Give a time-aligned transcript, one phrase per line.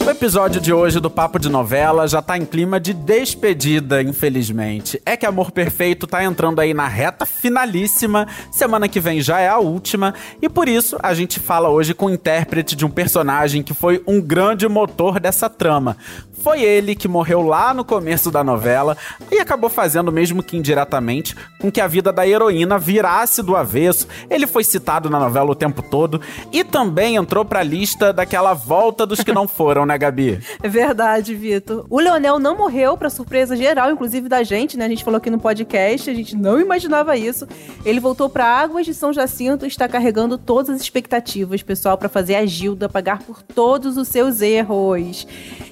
[0.00, 5.00] O episódio de hoje do Papo de Novela já tá em clima de despedida, infelizmente.
[5.04, 9.48] É que Amor Perfeito tá entrando aí na reta finalíssima, semana que vem já é
[9.48, 13.62] a última, e por isso a gente fala hoje com o intérprete de um personagem
[13.62, 15.96] que foi um grande motor dessa trama.
[16.42, 18.96] Foi ele que morreu lá no começo da novela
[19.30, 24.08] e acabou fazendo, mesmo que indiretamente, com que a vida da heroína virasse do avesso.
[24.28, 26.20] Ele foi citado na novela o tempo todo
[26.52, 30.40] e também entrou pra lista daquela volta dos que não foram, né, Gabi?
[30.62, 31.86] É verdade, Vitor.
[31.88, 34.86] O Leonel não morreu, pra surpresa geral, inclusive da gente, né?
[34.86, 37.46] A gente falou aqui no podcast, a gente não imaginava isso.
[37.84, 42.08] Ele voltou pra Águas de São Jacinto e está carregando todas as expectativas, pessoal, para
[42.08, 45.26] fazer a Gilda pagar por todos os seus erros.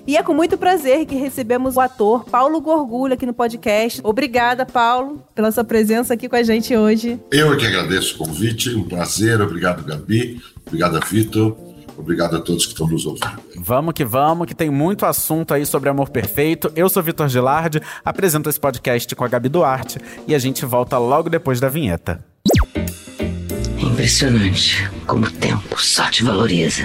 [0.06, 4.00] E é com muito prazer que recebemos o ator Paulo Gorgulho aqui no podcast.
[4.02, 7.20] Obrigada, Paulo, pela sua presença aqui com a gente hoje.
[7.30, 9.40] Eu é que agradeço o convite, um prazer.
[9.40, 10.40] Obrigado, Gabi.
[10.66, 11.69] Obrigado, Vitor.
[12.00, 13.26] Obrigado a todos que estão nos ouvindo.
[13.56, 16.72] Vamos que vamos, que tem muito assunto aí sobre amor perfeito.
[16.74, 20.98] Eu sou Vitor Gilardi, apresento esse podcast com a Gabi Duarte e a gente volta
[20.98, 22.24] logo depois da vinheta.
[23.78, 26.84] Impressionante como o tempo só te valoriza.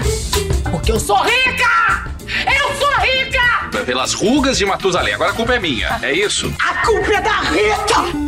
[0.70, 2.12] Porque eu sou rica!
[2.46, 3.86] Eu sou rica!
[3.86, 5.14] Pelas rugas de Matusalém.
[5.14, 6.54] Agora a culpa é minha, é isso?
[6.60, 8.25] A culpa é da Rita!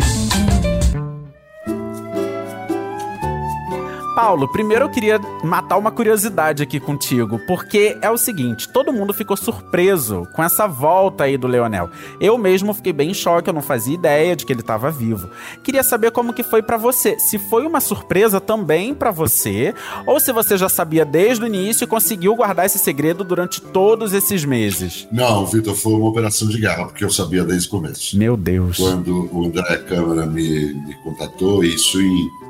[4.18, 9.14] Paulo, primeiro eu queria matar uma curiosidade aqui contigo, porque é o seguinte, todo mundo
[9.14, 11.88] ficou surpreso com essa volta aí do Leonel.
[12.20, 15.30] Eu mesmo fiquei bem em choque, eu não fazia ideia de que ele estava vivo.
[15.64, 19.76] Queria saber como que foi para você, se foi uma surpresa também para você,
[20.08, 24.14] ou se você já sabia desde o início e conseguiu guardar esse segredo durante todos
[24.14, 25.08] esses meses.
[25.12, 28.18] Não, Vitor, foi uma operação de guerra, porque eu sabia desde o começo.
[28.18, 28.78] Meu Deus.
[28.78, 32.47] Quando o André Câmara me, me contatou, isso em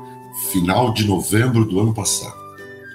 [0.50, 2.36] final de novembro do ano passado,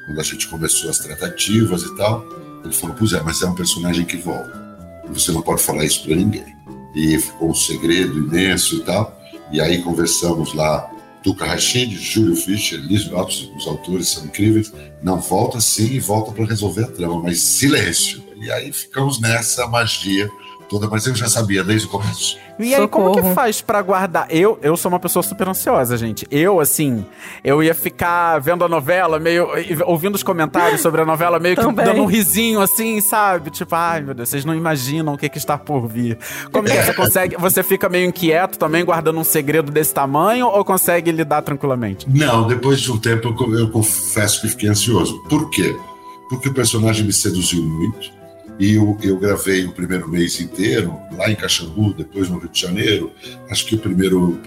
[0.05, 2.25] quando a gente começou as tratativas e tal.
[2.63, 4.61] Ele falou: Pois é, mas é um personagem que volta.
[5.09, 6.55] Você não pode falar isso para ninguém.
[6.95, 9.19] E ficou um segredo imenso e tal.
[9.51, 10.89] E aí conversamos lá.
[11.23, 14.73] Tuca Rachid, Júlio Fischer, Liz Lopes, os autores são incríveis.
[15.01, 18.21] Não volta sim e volta para resolver a trama, mas silêncio.
[18.41, 20.29] E aí ficamos nessa magia
[20.73, 22.37] toda, mas eu já sabia desde o começo.
[22.57, 24.27] E aí, como que faz para guardar?
[24.29, 26.27] Eu, eu sou uma pessoa super ansiosa, gente.
[26.31, 27.05] Eu, assim,
[27.43, 29.47] eu ia ficar vendo a novela, meio.
[29.85, 33.51] ouvindo os comentários sobre a novela, meio que dando um risinho, assim, sabe?
[33.51, 36.17] Tipo, ai meu Deus, vocês não imaginam o que, que está por vir.
[36.51, 37.37] Como que você consegue.
[37.37, 42.07] Você fica meio inquieto também, guardando um segredo desse tamanho, ou consegue lidar tranquilamente?
[42.09, 45.21] Não, depois de um tempo eu, eu confesso que fiquei ansioso.
[45.29, 45.75] Por quê?
[46.29, 48.22] Porque o personagem me seduziu muito
[48.59, 52.59] e eu, eu gravei o primeiro mês inteiro lá em Caxambu, depois no Rio de
[52.59, 53.11] Janeiro.
[53.49, 54.39] Acho que o primeiro,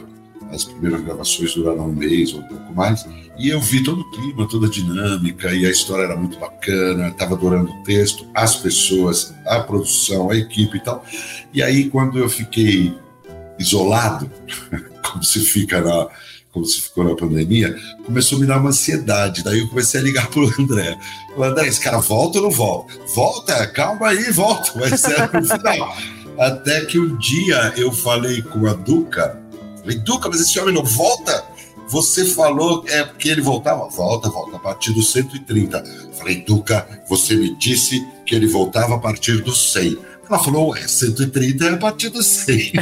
[0.52, 3.06] as primeiras gravações duraram um mês ou um pouco mais.
[3.38, 7.08] E eu vi todo o clima, toda a dinâmica, e a história era muito bacana.
[7.08, 11.04] Estava adorando o texto, as pessoas, a produção, a equipe e tal.
[11.52, 12.94] E aí, quando eu fiquei
[13.58, 14.30] isolado,
[15.02, 16.08] como se fica na,
[16.56, 19.44] como se ficou na pandemia, começou a me dar uma ansiedade.
[19.44, 20.96] Daí eu comecei a ligar pro André.
[21.36, 22.94] O André, esse cara volta ou não volta?
[23.14, 24.72] Volta, calma aí, volta.
[24.74, 25.94] Vai ser no final.
[26.38, 29.38] Até que um dia eu falei com a Duca,
[29.80, 31.44] falei, Duca, mas esse homem não volta?
[31.88, 33.86] Você falou é porque ele voltava?
[33.90, 35.84] Volta, volta, a partir do 130.
[36.18, 39.98] Falei, Duca, você me disse que ele voltava a partir do 100.
[40.28, 42.72] Ela falou, ué, 130 é a partir do 100.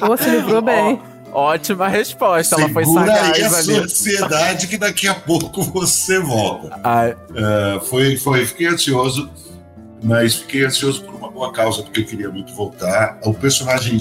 [0.00, 1.00] Pô, se livrou bem.
[1.32, 3.64] Ótima resposta, Segura ela foi sagaz aí a ali.
[3.64, 6.80] sua ansiedade que daqui a pouco você volta.
[6.82, 7.12] Ai.
[7.12, 9.30] Uh, foi, foi, fiquei ansioso,
[10.02, 13.18] mas fiquei ansioso por uma boa causa, porque eu queria muito voltar.
[13.24, 14.00] O personagem,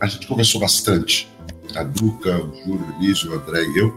[0.00, 1.30] a gente conversou bastante,
[1.76, 3.94] a Duca, o Júlio, o Elísio, o André e eu,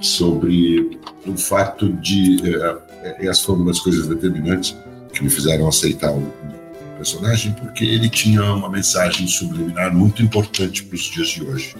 [0.00, 2.36] sobre o fato de.
[2.36, 4.76] Uh, essas foram uma das coisas determinantes
[5.12, 6.32] que me fizeram aceitar o
[7.02, 11.74] personagem, porque ele tinha uma mensagem subliminar muito importante para os dias de hoje.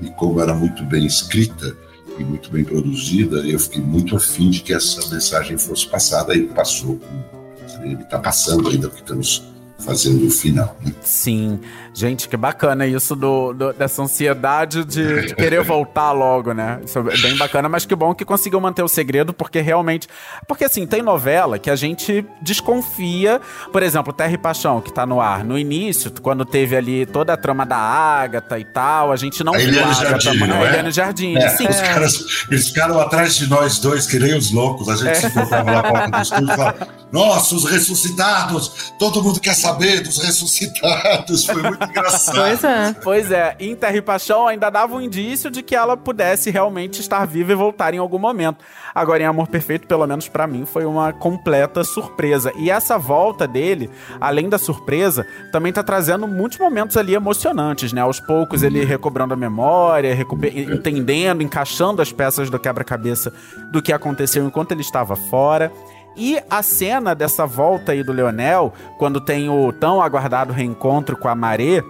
[0.00, 1.76] E como era muito bem escrita
[2.18, 6.44] e muito bem produzida, eu fiquei muito afim de que essa mensagem fosse passada e
[6.46, 6.98] passou.
[7.82, 9.44] Ele está passando ainda, porque estamos
[9.78, 10.74] fazendo o final.
[10.82, 10.94] Né?
[11.02, 11.60] Sim.
[11.96, 16.78] Gente, que bacana isso do, do dessa ansiedade de, de, querer voltar logo, né?
[16.84, 20.06] Isso é bem bacana, mas que bom que conseguiu manter o segredo, porque realmente.
[20.46, 23.40] Porque assim, tem novela que a gente desconfia.
[23.72, 25.42] Por exemplo, Terra e Paixão, que tá no ar.
[25.42, 29.54] No início, quando teve ali toda a trama da Ágata e tal, a gente não
[29.54, 30.68] a viu Ágata, Jardim, a é?
[30.68, 31.36] Eliane Jardim.
[31.38, 31.66] É, sim.
[31.66, 34.90] Os caras eles ficaram atrás de nós dois, que nem os loucos.
[34.90, 38.92] A gente se encontrava lá porta do estúdio e falava: Nossa, os ressuscitados!
[38.98, 41.46] Todo mundo quer saber dos ressuscitados.
[41.46, 42.36] Foi muito engraçado.
[42.36, 42.92] Pois é.
[43.02, 47.00] Pois é, em Terra e Paixão ainda dava um indício de que ela pudesse realmente
[47.00, 48.64] estar viva e voltar em algum momento.
[48.94, 52.52] Agora, em Amor Perfeito, pelo menos pra mim, foi uma completa surpresa.
[52.56, 53.90] E essa volta dele,
[54.20, 58.00] além da surpresa, também tá trazendo muitos momentos ali emocionantes, né?
[58.00, 63.32] Aos poucos ele recobrando a memória, recuper- entendendo, encaixando as peças do quebra-cabeça
[63.70, 65.70] do que aconteceu enquanto ele estava fora.
[66.16, 71.28] E a cena dessa volta aí do Leonel, quando tem o tão aguardado reencontro com
[71.28, 71.82] a Maré,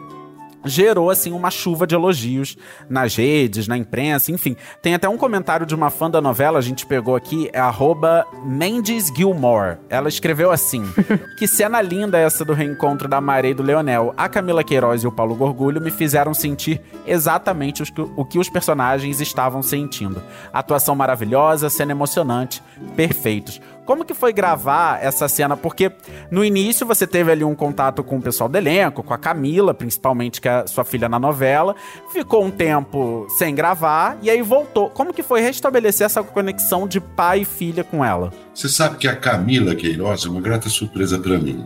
[0.66, 2.56] gerou assim uma chuva de elogios
[2.88, 4.56] nas redes, na imprensa, enfim.
[4.82, 8.26] Tem até um comentário de uma fã da novela, a gente pegou aqui, é arroba
[8.44, 9.78] Mendes Gilmore.
[9.88, 10.82] Ela escreveu assim:
[11.38, 14.12] Que cena linda essa do reencontro da Maré e do Leonel.
[14.16, 17.82] A Camila Queiroz e o Paulo Gorgulho me fizeram sentir exatamente
[18.16, 20.22] o que os personagens estavam sentindo.
[20.52, 22.62] Atuação maravilhosa, cena emocionante,
[22.96, 23.60] perfeitos.
[23.86, 25.56] Como que foi gravar essa cena?
[25.56, 25.92] Porque
[26.28, 29.72] no início você teve ali um contato com o pessoal do elenco, com a Camila,
[29.72, 31.74] principalmente, que é sua filha na novela.
[32.12, 34.90] Ficou um tempo sem gravar e aí voltou.
[34.90, 38.32] Como que foi restabelecer essa conexão de pai e filha com ela?
[38.52, 41.64] Você sabe que a Camila Queiroz é uma grata surpresa para mim,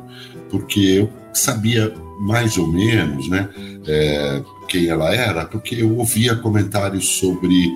[0.50, 3.48] porque eu sabia mais ou menos né,
[3.86, 7.66] é, quem ela era, porque eu ouvia comentários sobre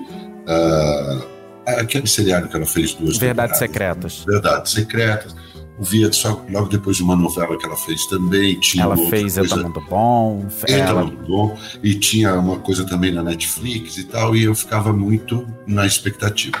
[0.47, 1.34] ah,
[1.65, 4.23] aquele seriado que ela fez duas Verdades secretas.
[4.25, 5.35] Verdades Secretas.
[5.77, 8.57] Ouvia só logo depois de uma novela que ela fez também.
[8.59, 10.47] Tinha Ela fez Eu coisa, Tô Muito Bom.
[10.61, 11.03] Entra Ela...
[11.03, 11.57] muito bom.
[11.83, 16.57] E tinha uma coisa também na Netflix e tal, e eu ficava muito na expectativa.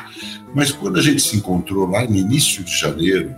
[0.53, 3.33] Mas quando a gente se encontrou lá no início de janeiro,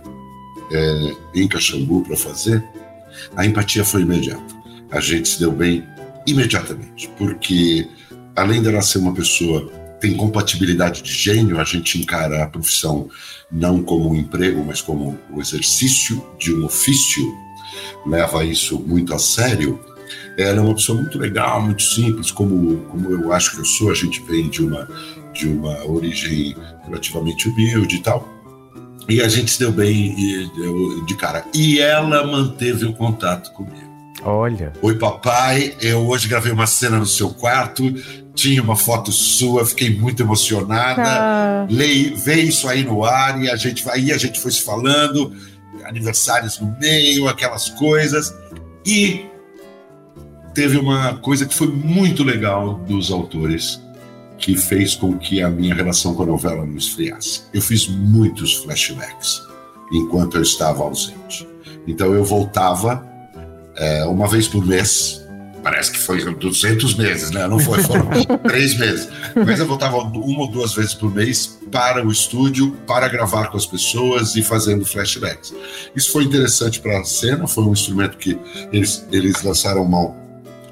[0.72, 2.62] é, em Caxambu, para fazer,
[3.36, 4.56] a empatia foi imediata.
[4.90, 5.84] A gente se deu bem
[6.26, 7.88] imediatamente, porque
[8.34, 13.08] além dela ser uma pessoa tem compatibilidade de gênio, a gente encara a profissão
[13.50, 17.24] não como um emprego, mas como o exercício de um ofício,
[18.06, 19.80] leva isso muito a sério.
[20.36, 23.90] Ela é uma pessoa muito legal, muito simples, como, como eu acho que eu sou.
[23.90, 24.88] A gente vem de uma,
[25.32, 26.54] de uma origem
[26.84, 28.26] relativamente humilde e tal.
[29.08, 30.14] E a gente se deu bem
[31.06, 31.44] de cara.
[31.54, 33.87] E ela manteve o contato comigo.
[34.24, 34.72] Olha.
[34.82, 35.74] Oi, papai.
[35.80, 37.82] Eu hoje gravei uma cena no seu quarto.
[38.34, 41.02] Tinha uma foto sua, fiquei muito emocionada.
[41.02, 44.52] Ah, Lei, veio isso aí no ar e a gente vai, aí a gente foi
[44.52, 45.32] se falando,
[45.84, 48.34] aniversários no meio, aquelas coisas.
[48.86, 49.26] E
[50.54, 53.82] teve uma coisa que foi muito legal dos autores,
[54.38, 57.42] que fez com que a minha relação com a novela não esfriasse.
[57.52, 59.42] Eu fiz muitos flashbacks
[59.92, 61.46] enquanto eu estava ausente.
[61.86, 63.04] Então eu voltava
[63.78, 65.24] é, uma vez por mês.
[65.62, 67.46] Parece que foi 200 meses, né?
[67.48, 68.08] Não foi, foram
[68.46, 69.08] três meses.
[69.34, 73.56] Mas eu voltava uma ou duas vezes por mês para o estúdio, para gravar com
[73.56, 75.52] as pessoas e fazendo flashbacks.
[75.94, 78.38] Isso foi interessante para a cena, foi um instrumento que
[78.72, 80.16] eles, eles lançaram mão,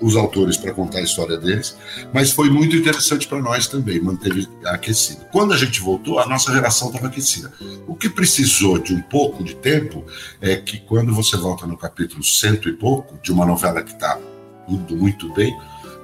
[0.00, 1.76] os autores, para contar a história deles,
[2.12, 5.24] mas foi muito interessante para nós também, manteve aquecido.
[5.32, 7.52] Quando a gente voltou, a nossa relação estava aquecida.
[7.86, 10.04] O que precisou de um pouco de tempo
[10.40, 14.18] é que quando você volta no capítulo cento e pouco, de uma novela que está
[14.66, 15.56] tudo muito bem,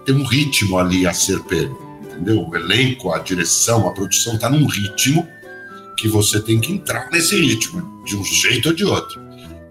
[0.06, 2.48] tem um ritmo ali a ser pego, entendeu?
[2.48, 5.28] O elenco, a direção, a produção está num ritmo
[5.98, 9.20] que você tem que entrar nesse ritmo, de um jeito ou de outro.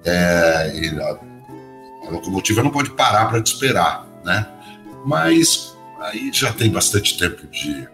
[0.06, 4.48] É, a, a locomotiva não pode parar para te esperar, né?
[5.06, 7.88] Mas aí já tem bastante tempo de,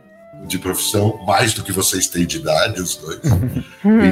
[0.47, 3.19] de profissão, mais do que vocês têm de idade, os dois.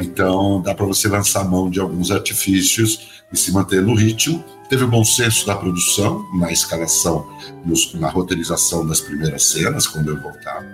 [0.03, 4.43] Então dá para você lançar mão de alguns artifícios e se manter no ritmo.
[4.69, 7.27] Teve o bom senso da produção na escalação,
[7.65, 10.65] nos- na roteirização das primeiras cenas, quando eu voltava.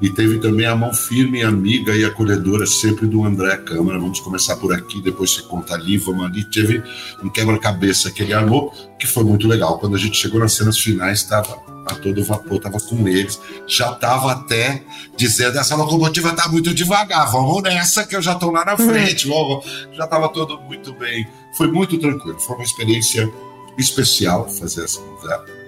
[0.00, 3.98] E teve também a mão firme, amiga e acolhedora sempre do André Câmara.
[3.98, 6.42] Vamos começar por aqui, depois você conta ali, vamos ali.
[6.44, 6.82] Teve
[7.22, 9.78] um quebra-cabeça que ele armou, que foi muito legal.
[9.78, 13.38] Quando a gente chegou nas cenas finais, estava a todo vapor, estava com eles.
[13.66, 14.82] Já estava até
[15.16, 19.28] dizendo: essa locomotiva está muito devagar, vamos nessa que eu já estou lá na frente.
[19.28, 19.66] Vamos.
[19.92, 21.28] Já estava todo muito bem.
[21.56, 22.40] Foi muito tranquilo.
[22.40, 23.30] Foi uma experiência
[23.76, 25.59] especial fazer essa novela.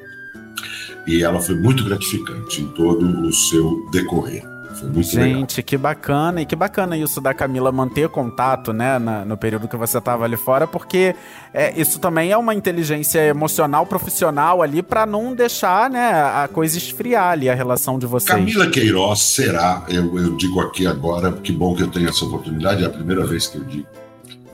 [1.07, 4.43] E ela foi muito gratificante em todo o seu decorrer.
[4.79, 5.29] Foi muito legal.
[5.41, 6.41] Gente, que bacana.
[6.41, 10.25] E que bacana isso da Camila manter contato, né, na- no período que você estava
[10.25, 11.15] ali fora, porque
[11.53, 16.79] é, isso também é uma inteligência emocional, profissional ali, pra não deixar, né, a coisa
[16.79, 18.31] esfriar ali, a relação de vocês.
[18.35, 22.83] Camila Queiroz será, eu, eu digo aqui agora, que bom que eu tenho essa oportunidade,
[22.83, 23.87] é a primeira vez que eu digo.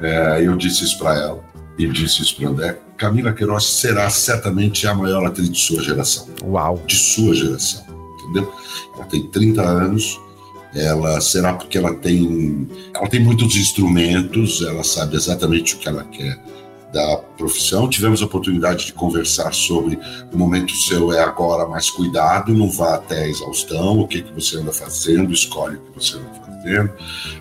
[0.00, 1.40] É, eu disse isso para ela
[1.78, 2.78] e disse isso para André.
[2.98, 6.82] Camila Queiroz será certamente a maior atriz de sua geração, Uau.
[6.84, 7.84] de sua geração,
[8.18, 8.52] entendeu?
[8.96, 10.20] Ela tem 30 anos,
[10.74, 16.02] ela será porque ela tem, ela tem muitos instrumentos, ela sabe exatamente o que ela
[16.04, 16.42] quer
[16.92, 17.88] da profissão.
[17.88, 19.98] Tivemos a oportunidade de conversar sobre
[20.32, 24.32] o momento seu é agora, mais cuidado, não vá até a exaustão, o que, que
[24.32, 26.47] você anda fazendo, escolhe o que você anda fazendo.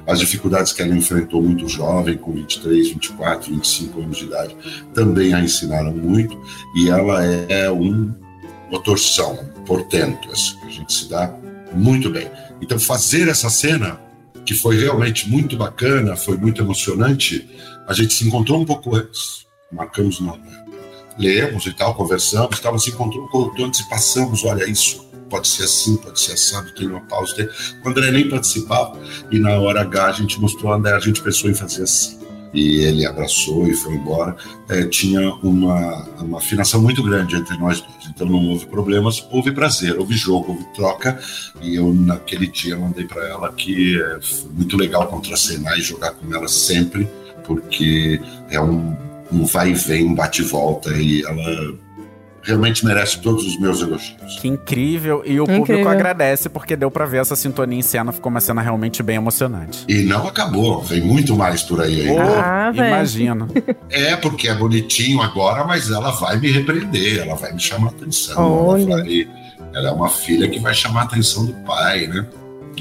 [0.05, 4.55] As dificuldades que ela enfrentou muito jovem, com 23, 24, 25 anos de idade,
[4.93, 6.39] também a ensinaram muito,
[6.75, 8.13] e ela é um
[8.71, 11.33] motorção, um portento, assim, a gente se dá
[11.73, 12.29] muito bem.
[12.61, 13.99] Então, fazer essa cena,
[14.45, 17.49] que foi realmente muito bacana, foi muito emocionante,
[17.87, 20.39] a gente se encontrou um pouco antes, marcamos no,
[21.17, 25.47] lemos e tal, conversamos, estava se encontrou um pouco antes e passamos, olha isso, pode
[25.47, 27.35] ser assim, pode ser assado, tem uma pausa.
[27.35, 27.49] Tem...
[27.83, 28.99] O André nem participava
[29.31, 32.17] e na hora H a gente mostrou, André, a gente pensou em fazer assim
[32.53, 34.35] e ele abraçou e foi embora.
[34.69, 39.51] É, tinha uma, uma afinação muito grande entre nós dois, então não houve problemas, houve
[39.51, 41.19] prazer, houve jogo, houve troca.
[41.61, 46.11] E eu, naquele dia, mandei para ela que é, foi muito legal contracenar e jogar
[46.11, 47.07] com ela sempre,
[47.45, 48.19] porque
[48.49, 48.95] é um,
[49.31, 51.77] um vai e vem, um bate e volta, e ela
[52.47, 54.39] realmente merece todos os meus elogios.
[54.39, 55.21] Que incrível.
[55.25, 55.65] E o incrível.
[55.65, 58.13] público agradece porque deu para ver essa sintonia em cena.
[58.13, 59.83] Ficou uma cena realmente bem emocionante.
[59.87, 60.81] E não acabou.
[60.81, 62.23] Vem muito mais por aí ainda.
[62.23, 63.47] Ah, imagino.
[63.89, 67.19] É, porque é bonitinho agora, mas ela vai me repreender.
[67.19, 68.75] Ela vai me chamar atenção.
[68.75, 69.27] Ela, vai,
[69.73, 72.25] ela é uma filha que vai chamar a atenção do pai, né?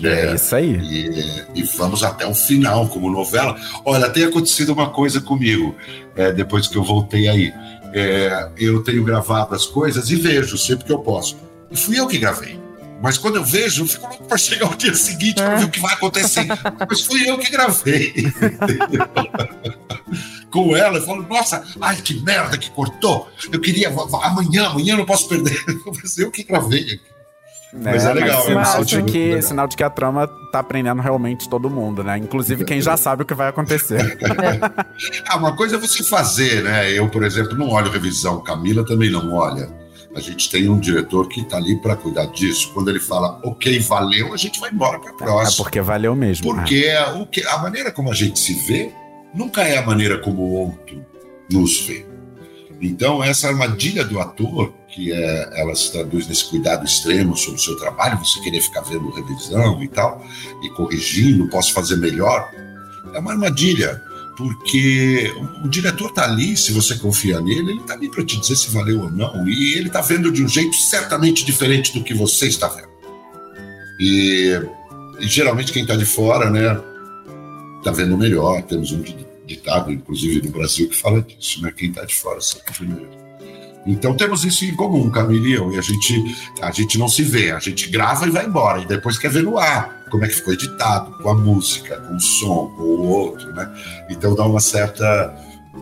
[0.02, 0.78] É, é, isso aí.
[0.82, 3.56] E, e, vamos até o final, como novela.
[3.85, 5.75] Olha, tem acontecido uma coisa comigo,
[6.14, 7.52] é, depois que eu voltei aí
[7.99, 11.38] é, eu tenho gravado as coisas e vejo sempre que eu posso.
[11.71, 12.61] E fui eu que gravei.
[13.03, 15.71] Mas quando eu vejo, eu fico louco para chegar o dia seguinte para ver o
[15.71, 16.47] que vai acontecer.
[16.88, 18.12] Mas fui eu que gravei.
[20.50, 23.29] Com ela, eu falo, nossa, ai que merda que cortou.
[23.50, 25.59] Eu queria amanhã, amanhã eu não posso perder.
[26.17, 27.15] Eu que gravei aqui.
[27.83, 29.42] Mas é, é legal, mas é sinal, de que, legal.
[29.42, 32.18] sinal de que a trama tá aprendendo realmente todo mundo, né?
[32.18, 34.18] Inclusive quem já sabe o que vai acontecer.
[35.28, 36.92] ah, uma coisa é você fazer, né?
[36.92, 39.68] Eu, por exemplo, não olho revisão, Camila também não olha.
[40.14, 42.71] A gente tem um diretor que está ali para cuidar disso.
[42.73, 45.62] Quando ele fala, ok, valeu, a gente vai embora para a próxima.
[45.62, 46.54] É porque valeu mesmo.
[46.54, 47.04] Porque né?
[47.21, 48.90] o que, a maneira como a gente se vê
[49.35, 51.04] nunca é a maneira como o outro
[51.50, 52.06] nos vê.
[52.80, 57.62] Então, essa armadilha do ator, que é, ela se traduz nesse cuidado extremo sobre o
[57.62, 60.25] seu trabalho, você querer ficar vendo revisão e tal,
[60.62, 62.50] e corrigindo, posso fazer melhor,
[63.12, 64.03] é uma armadilha,
[64.38, 65.31] porque
[65.62, 68.71] o, diretor está ali, se você confia nele, ele está ali para te dizer se
[68.71, 72.47] valeu ou não, e ele está vendo de um jeito certamente diferente do que você
[72.47, 72.88] está vendo.
[74.00, 74.59] E,
[75.21, 76.81] e geralmente quem está de fora, né,
[77.79, 79.03] está vendo melhor, temos um
[79.45, 81.73] ditado, inclusive no Brasil, que fala disso, né?
[81.75, 83.25] Quem está de fora sempre primeiro.
[83.87, 87.23] Então temos isso em comum, Camila e eu, e a gente, a gente não se
[87.23, 90.28] vê, a gente grava e vai embora, e depois quer ver no ar como é
[90.28, 93.69] que ficou editado, com a música, com o som, com o outro, né?
[94.09, 95.35] Então dá uma certa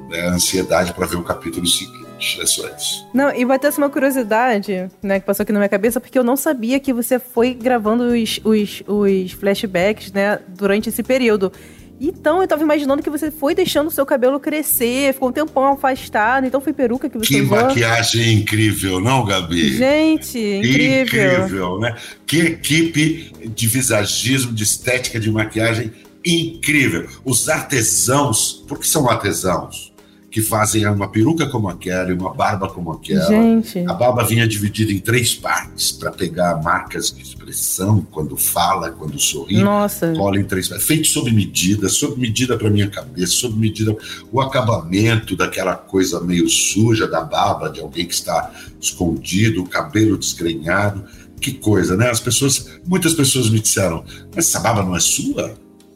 [0.09, 2.05] né, ansiedade para ver o capítulo seguinte.
[2.41, 3.07] É só isso.
[3.13, 6.25] Não, e vai ter uma curiosidade, né, que passou aqui na minha cabeça, porque eu
[6.25, 11.53] não sabia que você foi gravando os, os, os flashbacks, né, durante esse período.
[12.01, 15.73] Então, eu tava imaginando que você foi deixando o seu cabelo crescer, ficou um tempão
[15.73, 17.57] afastado, então foi peruca que você que usou.
[17.57, 19.77] Que maquiagem incrível, não, Gabi?
[19.77, 21.33] Gente, incrível.
[21.35, 21.97] Incrível, né?
[22.27, 25.93] Que equipe de visagismo, de estética de maquiagem
[26.25, 27.09] incrível.
[27.25, 29.94] Os artesãos, porque são artesãos?
[30.35, 33.29] Que fazem uma peruca como aquela e uma barba como aquela.
[33.29, 33.79] Gente.
[33.87, 39.17] A barba vinha dividida em três partes para pegar marcas de expressão quando fala, quando
[39.17, 39.63] sorri.
[39.63, 40.13] Nossa.
[40.13, 40.85] Cola em três partes.
[40.89, 43.97] Feito sob medida, sob medida para minha cabeça, sob medida.
[44.33, 50.19] O acabamento daquela coisa meio suja da barba de alguém que está escondido, o cabelo
[50.19, 51.05] desgrenhado.
[51.41, 52.11] Que coisa, né?
[52.11, 54.03] As pessoas, muitas pessoas me disseram,
[54.35, 55.55] mas essa barba não é sua?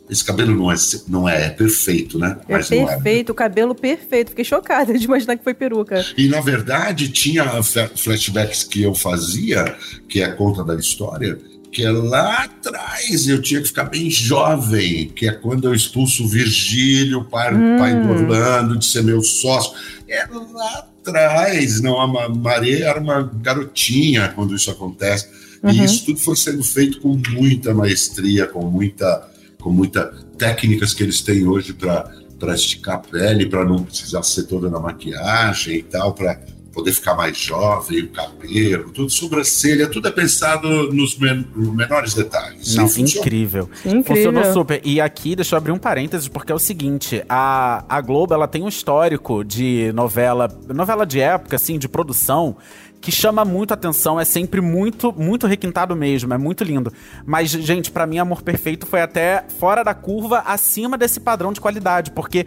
[0.09, 2.39] Esse cabelo não é, não é perfeito, né?
[2.49, 2.85] É Mas é.
[2.85, 3.33] perfeito, é.
[3.33, 4.31] o cabelo perfeito.
[4.31, 6.05] Fiquei chocada de imaginar que foi peruca.
[6.17, 9.77] E na verdade tinha flashbacks que eu fazia,
[10.09, 11.39] que é a conta da história,
[11.71, 16.25] que é lá atrás eu tinha que ficar bem jovem, que é quando eu expulso
[16.25, 17.79] o Virgílio, pai, hum.
[17.79, 19.73] pai do Orlando, de ser meu sócio.
[20.09, 25.29] É lá atrás, não, a Maria era uma garotinha quando isso acontece.
[25.63, 25.71] Uhum.
[25.71, 29.29] E isso tudo foi sendo feito com muita maestria, com muita
[29.61, 34.45] com muitas técnicas que eles têm hoje para esticar a pele, para não precisar ser
[34.45, 36.41] toda na maquiagem e tal, para
[36.79, 42.77] poder ficar mais jovem, o cabelo, tudo, sobrancelha, tudo é pensado nos men menores detalhes.
[42.77, 43.69] Não, incrível.
[43.85, 44.05] incrível.
[44.05, 44.81] Funcionou super.
[44.85, 48.47] E aqui, deixa eu abrir um parênteses, porque é o seguinte, a, a Globo, ela
[48.47, 52.57] tem um histórico de novela, novela de época, assim, de produção,
[53.01, 56.93] que chama muito atenção, é sempre muito, muito requintado mesmo, é muito lindo.
[57.25, 61.61] Mas, gente, para mim, Amor Perfeito foi até fora da curva, acima desse padrão de
[61.61, 62.47] qualidade, porque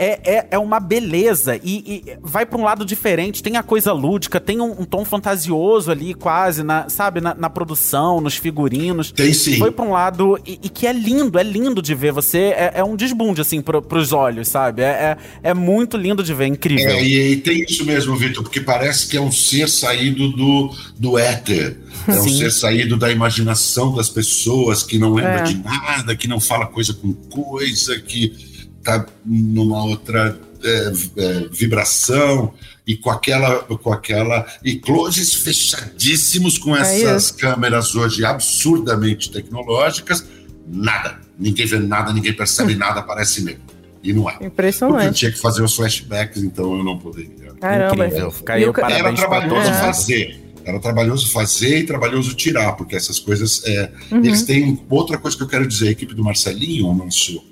[0.00, 3.42] é, é, é uma beleza e, e vai para um lado diferente.
[3.42, 7.50] Tem a coisa lúdica, tem um, um tom fantasioso ali, quase, na, sabe, na, na,
[7.50, 9.12] produção, nos figurinos.
[9.12, 9.58] Tem sim.
[9.58, 12.12] Foi para um lado e, e, que é lindo, é lindo de ver.
[12.12, 14.80] Você é, é um desbunde, assim, pro, pros olhos, sabe?
[14.80, 16.92] É, é, é, muito lindo de ver, incrível.
[16.92, 20.74] É, e, e tem isso mesmo, Vitor, porque parece que é um ser saído do,
[20.98, 21.76] do éter.
[22.08, 22.38] É um Sim.
[22.38, 25.42] ser saído da imaginação das pessoas, que não lembra é.
[25.42, 28.49] de nada, que não fala coisa com coisa, que
[28.82, 32.52] tá numa outra é, é, vibração
[32.86, 40.24] e com aquela com aquela e closes fechadíssimos com é essas câmeras hoje absurdamente tecnológicas
[40.66, 41.20] nada.
[41.38, 43.70] Ninguém vê nada ninguém percebe nada parece mesmo.
[44.02, 44.38] E não é.
[44.40, 44.96] Impressionante.
[44.96, 47.52] Porque eu tinha que fazer os flashbacks então eu não poderia.
[47.60, 48.06] Caramba.
[48.06, 48.30] incrível.
[48.30, 50.40] Fica aí o era trabalhoso fazer.
[50.64, 53.62] Era trabalhoso fazer e trabalhoso tirar, porque essas coisas.
[53.64, 54.24] É, uhum.
[54.24, 57.42] Eles têm outra coisa que eu quero dizer: a equipe do Marcelinho, o nosso,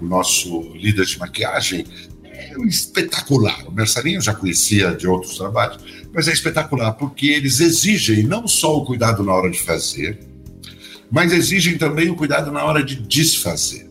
[0.00, 1.84] o nosso líder de maquiagem,
[2.24, 3.66] é espetacular.
[3.66, 5.82] O Marcelinho eu já conhecia de outros trabalhos,
[6.12, 10.20] mas é espetacular porque eles exigem não só o cuidado na hora de fazer,
[11.10, 13.88] mas exigem também o cuidado na hora de desfazer.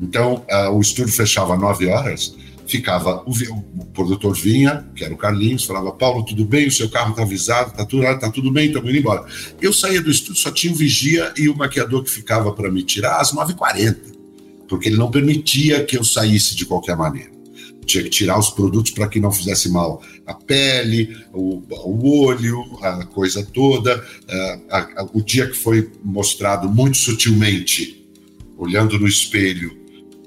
[0.00, 2.34] Então, uh, o estúdio fechava às 9 horas
[2.72, 6.88] ficava, o, o, produtor vinha, que era o Carlinhos, falava, Paulo, tudo bem, o seu
[6.88, 9.26] carro está avisado, está tudo, tá tudo bem, estamos indo embora.
[9.60, 12.82] Eu saía do estúdio, só tinha o vigia e o maquiador que ficava para me
[12.82, 13.96] tirar às 9h40,
[14.72, 17.30] porque ele não permitia que eu saísse de qualquer maneira.
[17.84, 22.64] Tinha que tirar os produtos para que não fizesse mal a pele, o, o olho,
[22.80, 24.02] a coisa toda.
[24.70, 28.02] A, a, o dia que foi mostrado muito sutilmente,
[28.56, 29.76] olhando no espelho,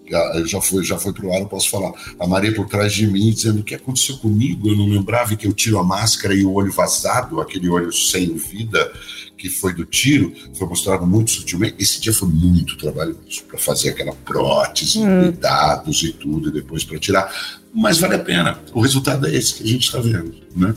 [0.09, 1.91] já, já foi já foi pro ar, eu posso falar.
[2.19, 5.47] A Maria por trás de mim dizendo o que aconteceu comigo, eu não lembrava que
[5.47, 8.91] eu tiro a máscara e o olho vazado, aquele olho sem vida
[9.38, 11.75] que foi do tiro, foi mostrado muito sutilmente.
[11.77, 15.31] Esse dia foi muito trabalhoso para fazer aquela prótese, hum.
[15.39, 17.31] dados e tudo, e depois para tirar.
[17.74, 18.59] Mas vale a pena.
[18.74, 20.74] O resultado é esse que a gente está vendo, né?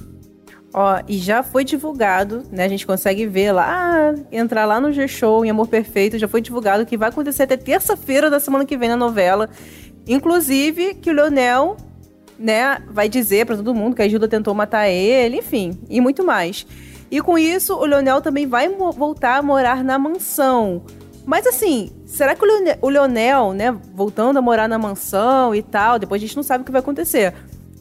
[0.81, 2.65] Ó, e já foi divulgado, né?
[2.65, 6.87] A gente consegue ver lá, entrar lá no G-Show em Amor Perfeito, já foi divulgado
[6.87, 9.51] que vai acontecer até terça-feira da semana que vem na novela.
[10.07, 11.77] Inclusive que o Leonel,
[12.39, 16.25] né, vai dizer para todo mundo que a Gilda tentou matar ele, enfim, e muito
[16.25, 16.65] mais.
[17.11, 20.85] E com isso, o Leonel também vai voltar a morar na mansão.
[21.27, 25.61] Mas assim, será que o Leonel, o Leonel, né, voltando a morar na mansão e
[25.61, 27.35] tal, depois a gente não sabe o que vai acontecer.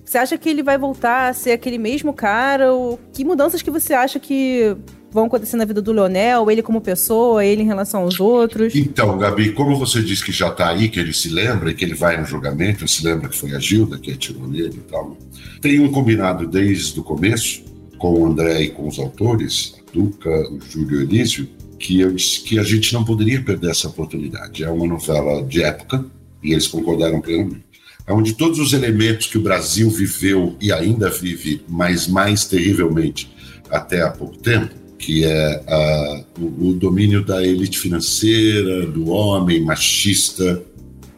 [0.07, 2.71] Você acha que ele vai voltar a ser aquele mesmo cara?
[2.71, 4.73] Ou que mudanças que você acha que
[5.11, 8.73] vão acontecer na vida do Leonel, ele como pessoa, ele em relação aos outros?
[8.73, 11.83] Então, Gabi, como você disse que já está aí, que ele se lembra e que
[11.83, 15.17] ele vai no julgamento, se lembra que foi a Gilda que atirou nele e tal,
[15.61, 17.65] tem um combinado desde o começo
[17.97, 22.63] com o André e com os autores, Duca, o Júlio Elísio, que eu que a
[22.63, 24.63] gente não poderia perder essa oportunidade.
[24.63, 26.05] É uma novela de época
[26.41, 27.66] e eles concordaram plenamente
[28.07, 33.29] é onde todos os elementos que o Brasil viveu e ainda vive, mas mais terrivelmente
[33.69, 39.61] até há pouco tempo, que é a, o, o, domínio da elite financeira, do homem
[39.61, 40.63] machista,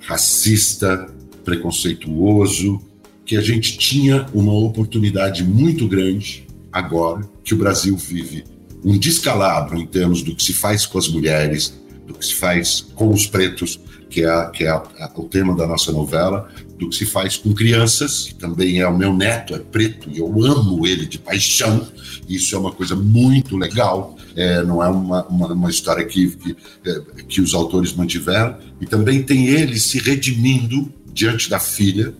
[0.02, 1.08] racista,
[1.46, 2.82] preconceituoso,
[3.24, 8.44] que a gente tinha uma oportunidade muito grande agora que o Brasil vive
[8.84, 12.82] um descalabro em termos do que se faz com as mulheres, do que se faz
[12.96, 16.90] com os pretos, que é, que é a, a, o tema da nossa novela, do
[16.90, 20.46] que se faz com crianças, que também é o meu neto, é preto, e eu
[20.46, 21.88] amo ele de paixão,
[22.28, 26.56] isso é uma coisa muito legal, é, não é uma, uma, uma história que, que,
[26.86, 32.14] é, que os autores mantiveram, e também tem ele se redimindo diante da filha,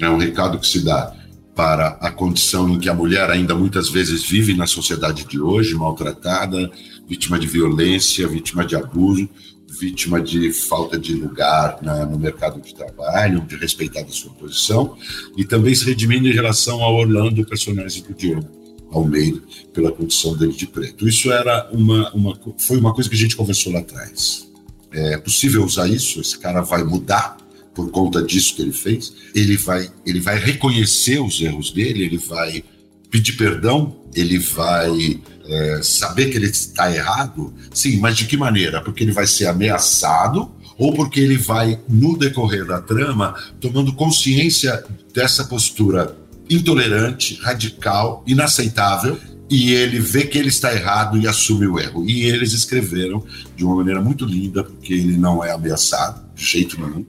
[0.00, 1.14] é um recado que se dá
[1.54, 5.74] para a condição em que a mulher ainda muitas vezes vive na sociedade de hoje,
[5.74, 6.68] maltratada,
[7.08, 9.28] vítima de violência, vítima de abuso,
[9.78, 14.96] vítima de falta de lugar na, no mercado de trabalho, de respeitar a sua posição,
[15.36, 18.48] e também se redimindo em relação ao Orlando, personagem do Diogo
[18.90, 21.08] Almeida, pela condição dele de preto.
[21.08, 24.48] Isso era uma, uma, foi uma coisa que a gente conversou lá atrás.
[24.92, 26.20] É possível usar isso?
[26.20, 27.36] Esse cara vai mudar
[27.74, 29.12] por conta disso que ele fez?
[29.34, 32.62] Ele vai, ele vai reconhecer os erros dele, ele vai
[33.10, 37.52] pedir perdão, ele vai é, saber que ele está errado?
[37.72, 38.80] Sim, mas de que maneira?
[38.80, 44.84] Porque ele vai ser ameaçado ou porque ele vai, no decorrer da trama, tomando consciência
[45.12, 46.16] dessa postura
[46.50, 52.04] intolerante, radical, inaceitável, e ele vê que ele está errado e assume o erro.
[52.08, 56.80] E eles escreveram de uma maneira muito linda, porque ele não é ameaçado, de jeito
[56.80, 57.06] nenhum.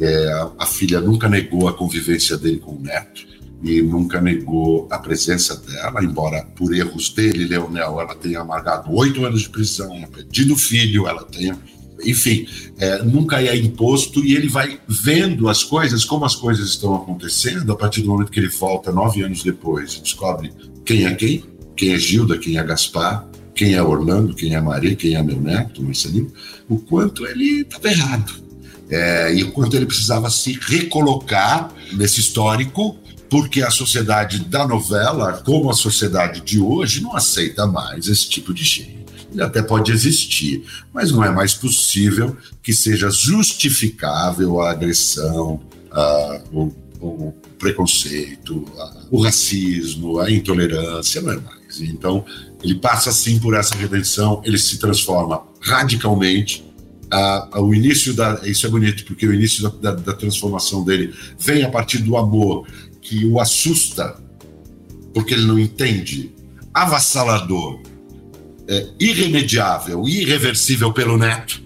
[0.00, 3.26] É, a filha nunca negou a convivência dele com o neto
[3.62, 9.24] e nunca negou a presença dela, embora por erros dele, Leonel, ela tenha amargado oito
[9.24, 11.58] anos de prisão, perdido o filho, ela tenha
[12.04, 12.46] enfim,
[12.78, 17.72] é, nunca é imposto e ele vai vendo as coisas, como as coisas estão acontecendo,
[17.72, 20.52] a partir do momento que ele volta nove anos depois e descobre
[20.84, 21.44] quem é quem,
[21.76, 25.40] quem é Gilda, quem é Gaspar, quem é Orlando, quem é Maria, quem é meu
[25.40, 26.32] neto, Marcelinho,
[26.68, 28.48] o quanto ele estava errado.
[28.90, 32.96] É, e o quanto ele precisava se recolocar nesse histórico,
[33.28, 38.54] porque a sociedade da novela, como a sociedade de hoje, não aceita mais esse tipo
[38.54, 38.98] de gente
[39.32, 45.60] ele até pode existir, mas não é mais possível que seja justificável a agressão,
[45.90, 51.80] a, o, o, preconceito, a, o racismo, a intolerância, não é mais.
[51.80, 52.24] Então,
[52.62, 56.64] ele passa assim por essa redenção, ele se transforma radicalmente.
[57.54, 58.40] o início da.
[58.44, 62.16] Isso é bonito, porque o início da, da, da transformação dele vem a partir do
[62.16, 62.66] amor
[63.08, 64.16] que o assusta,
[65.14, 66.30] porque ele não entende,
[66.74, 67.80] avassalador,
[68.68, 71.62] é, irremediável, irreversível pelo neto,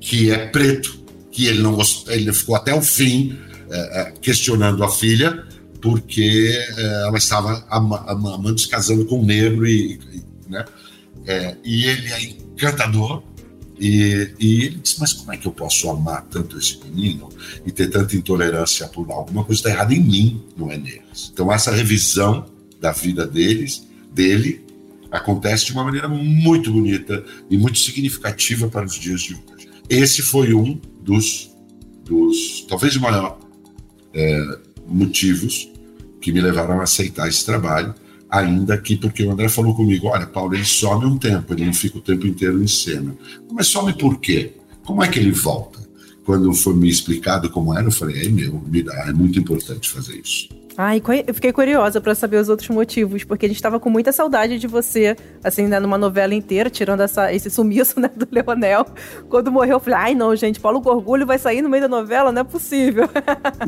[0.00, 0.98] que é preto,
[1.30, 3.38] que ele não ele ficou até o fim
[3.70, 5.46] é, é questionando a filha,
[5.80, 10.64] porque é, ela estava amando se casando com um negro e, e né?
[11.26, 13.22] É, e ele é encantador.
[13.80, 17.30] E, e, ele disse: Mas como é que eu posso amar tanto esse menino
[17.64, 21.30] e ter tanta intolerância por alguma coisa está errada em mim, não é neles?
[21.32, 22.44] Então, essa revisão
[22.78, 24.62] da vida deles, dele,
[25.10, 29.68] acontece de uma maneira muito bonita e muito significativa para os dias de hoje.
[29.88, 31.50] Esse foi um dos,
[32.04, 33.38] dos talvez o maior
[34.12, 35.70] é, motivos
[36.20, 37.94] que me levaram a aceitar esse trabalho,
[38.30, 41.74] ainda que porque o André falou comigo, olha, Paulo, ele some um tempo, ele não
[41.74, 43.14] fica o tempo inteiro em cena.
[43.50, 44.54] Mas some por quê?
[44.84, 45.80] Como é que ele volta?
[46.24, 48.62] Quando foi me explicado como era, eu falei, é meu,
[49.06, 50.48] é muito importante fazer isso.
[50.76, 54.12] Ai, eu fiquei curiosa para saber os outros motivos, porque a gente tava com muita
[54.12, 58.86] saudade de você, assim, né, numa novela inteira, tirando essa, esse sumiço, né, do Leonel.
[59.28, 62.32] Quando morreu, eu falei, ai não, gente, Paulo Gorgulho vai sair no meio da novela,
[62.32, 63.08] não é possível.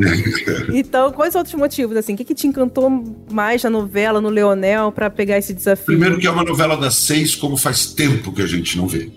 [0.72, 2.88] então, quais outros motivos, assim, o que, que te encantou
[3.30, 5.86] mais na novela, no Leonel, para pegar esse desafio?
[5.86, 9.10] Primeiro que é uma novela das seis, como faz tempo que a gente não vê.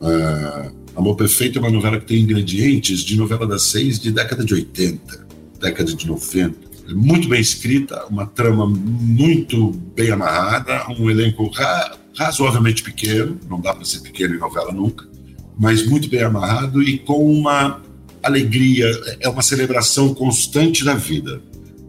[0.00, 4.44] Uh, Amor Perfeito é uma novela que tem ingredientes de novela das seis de década
[4.44, 5.26] de 80,
[5.60, 12.82] década de 90 muito bem escrita, uma trama muito bem amarrada, um elenco ra razoavelmente
[12.82, 15.06] pequeno, não dá para ser pequeno em novela nunca,
[15.58, 17.80] mas muito bem amarrado e com uma
[18.22, 18.86] alegria,
[19.20, 21.40] é uma celebração constante da vida,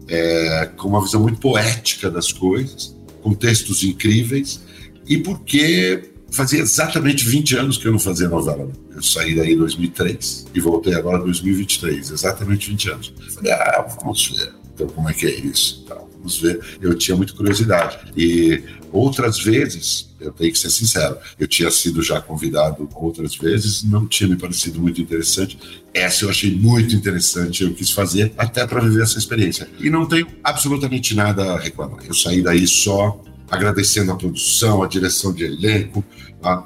[0.08, 4.62] é, com uma visão muito poética das coisas, com textos incríveis,
[5.08, 8.72] e porque fazia exatamente 20 anos que eu não fazia novela.
[8.96, 13.14] Eu saí daí em 2003 e voltei agora em 2023, exatamente 20 anos.
[13.36, 15.82] Falei, ah, vamos ver então, como é que é isso?
[15.86, 16.60] Então, vamos ver.
[16.82, 18.00] Eu tinha muita curiosidade.
[18.18, 23.84] E outras vezes, eu tenho que ser sincero, eu tinha sido já convidado outras vezes,
[23.84, 25.60] não tinha me parecido muito interessante.
[25.94, 29.70] Essa eu achei muito interessante, eu quis fazer até para viver essa experiência.
[29.80, 32.04] E não tenho absolutamente nada a reclamar.
[32.06, 36.04] Eu saí daí só agradecendo a produção, a direção de elenco,
[36.42, 36.66] a, a,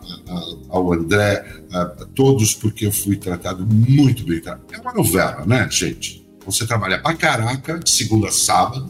[0.69, 4.39] ao André, a, a, todos, porque eu fui tratado muito bem.
[4.39, 4.59] Tá?
[4.71, 6.26] É uma novela, né, gente?
[6.47, 8.89] Você trabalha pra caraca, de segunda a sábado,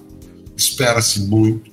[0.55, 1.71] espera-se muito,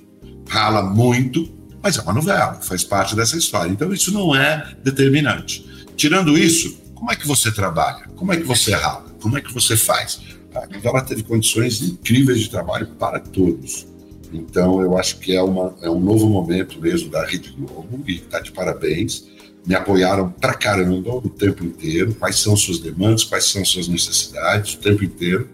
[0.49, 1.47] rala muito,
[1.81, 3.71] mas é uma novela, faz parte dessa história.
[3.71, 5.63] Então isso não é determinante.
[5.95, 8.07] Tirando isso, como é que você trabalha?
[8.15, 9.05] Como é que você rala?
[9.21, 10.19] Como é que você faz?
[10.55, 13.85] A novela teve condições incríveis de trabalho para todos.
[14.33, 18.15] Então eu acho que é, uma, é um novo momento mesmo da Rede Globo e
[18.15, 19.27] está de parabéns.
[19.63, 22.15] Me apoiaram pra caramba o tempo inteiro.
[22.15, 25.47] Quais são suas demandas, quais são suas necessidades, o tempo inteiro.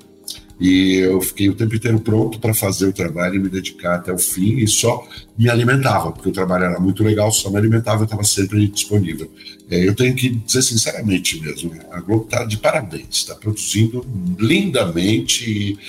[0.61, 4.13] E eu fiquei o tempo inteiro pronto para fazer o trabalho e me dedicar até
[4.13, 8.01] o fim e só me alimentava, porque o trabalho era muito legal, só me alimentava,
[8.01, 9.27] eu estava sempre disponível.
[9.71, 14.05] É, eu tenho que dizer sinceramente mesmo, a Globo está de parabéns, está produzindo
[14.37, 15.79] lindamente,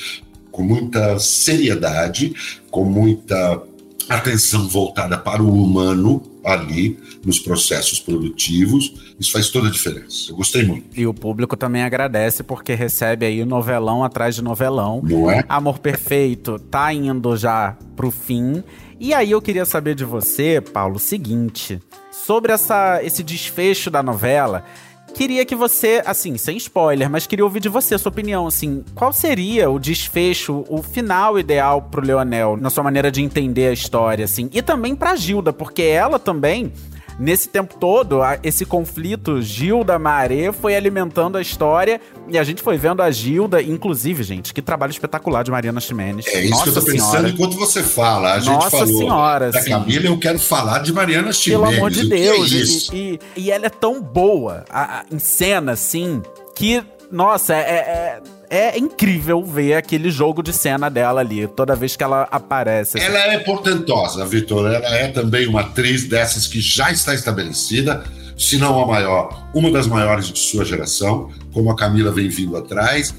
[0.51, 2.33] com muita seriedade,
[2.71, 3.63] com muita
[4.09, 8.95] atenção voltada para o humano ali nos processos produtivos.
[9.19, 10.31] Isso faz toda a diferença.
[10.31, 10.99] Eu gostei muito.
[10.99, 15.01] E o público também agradece porque recebe aí novelão atrás de novelão.
[15.03, 15.45] Não é?
[15.49, 18.63] Amor Perfeito tá indo já pro fim.
[18.99, 24.03] E aí eu queria saber de você, Paulo, o seguinte, sobre essa, esse desfecho da
[24.03, 24.65] novela.
[25.15, 28.83] Queria que você, assim, sem spoiler, mas queria ouvir de você a sua opinião, assim,
[28.95, 33.73] qual seria o desfecho, o final ideal pro Leonel, na sua maneira de entender a
[33.73, 36.73] história, assim, e também pra Gilda, porque ela também
[37.19, 43.03] nesse tempo todo, esse conflito Gilda-Maré foi alimentando a história e a gente foi vendo
[43.03, 46.27] a Gilda, inclusive, gente, que trabalho espetacular de Mariana Ximenes.
[46.27, 47.29] É isso Nossa que eu tô pensando Senhora.
[47.29, 48.35] enquanto você fala.
[48.35, 49.71] A gente Nossa falou Senhora, da sim.
[49.71, 51.65] Camila, eu quero falar de Mariana Chimenez.
[51.69, 52.91] Pelo amor de que Deus.
[52.93, 56.23] É e- e, e ela é tão boa a- a- em cena, assim,
[56.55, 58.21] que, nossa, é, é,
[58.53, 62.99] é incrível ver aquele jogo de cena dela ali, toda vez que ela aparece.
[62.99, 63.07] assim.
[63.07, 64.71] Ela é portentosa, Vitor.
[64.71, 68.05] Ela é também uma atriz dessas que já está estabelecida,
[68.37, 72.55] se não a maior, uma das maiores de sua geração, como a Camila vem vindo
[72.55, 73.15] atrás.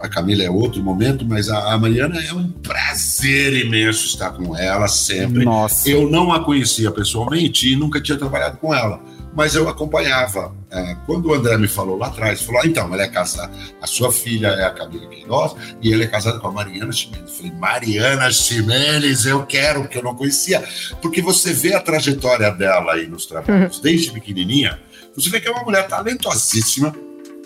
[0.00, 4.56] A Camila é outro momento, mas a, a Mariana é um prazer imenso estar com
[4.56, 5.44] ela sempre.
[5.44, 5.88] Nossa.
[5.88, 9.00] Eu não a conhecia pessoalmente e nunca tinha trabalhado com ela,
[9.34, 10.54] mas eu acompanhava.
[10.70, 13.86] É, quando o André me falou lá atrás, falou: ah, então, ela é casada, a
[13.86, 17.30] sua filha é a Camila Queiroz e ela é casada com a Mariana Ximenes.
[17.30, 20.62] Eu falei: Mariana Ximenes, eu quero, porque eu não conhecia.
[21.00, 24.80] Porque você vê a trajetória dela aí nos trabalhos, desde pequenininha,
[25.14, 26.94] você vê que é uma mulher talentosíssima.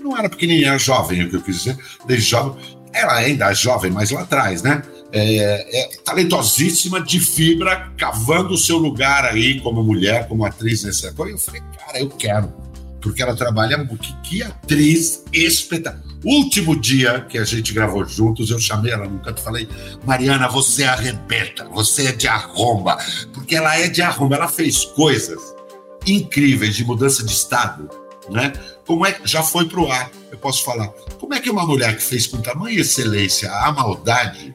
[0.01, 2.57] Não era pequenininha, era jovem, é o que eu quis dizer, desde jovem.
[2.93, 4.83] Ela ainda é jovem, mas lá atrás, né?
[5.19, 11.13] É, é talentosíssima, de fibra, cavando o seu lugar aí como mulher, como atriz nessa
[11.13, 11.35] coisa.
[11.35, 12.53] Eu falei, cara, eu quero.
[13.01, 13.87] Porque ela trabalha.
[13.87, 16.05] Que, que atriz espetacular.
[16.25, 19.69] Último dia que a gente gravou juntos, eu chamei ela no canto e falei:
[20.05, 22.99] Mariana, você arrebenta, você é de arromba.
[23.33, 25.41] Porque ela é de arromba, ela fez coisas
[26.07, 27.89] incríveis de mudança de estado,
[28.29, 28.53] né?
[28.87, 30.11] Como é que já foi pro ar?
[30.31, 30.89] Eu posso falar.
[31.21, 34.55] Como é que uma mulher que fez com tamanha excelência a maldade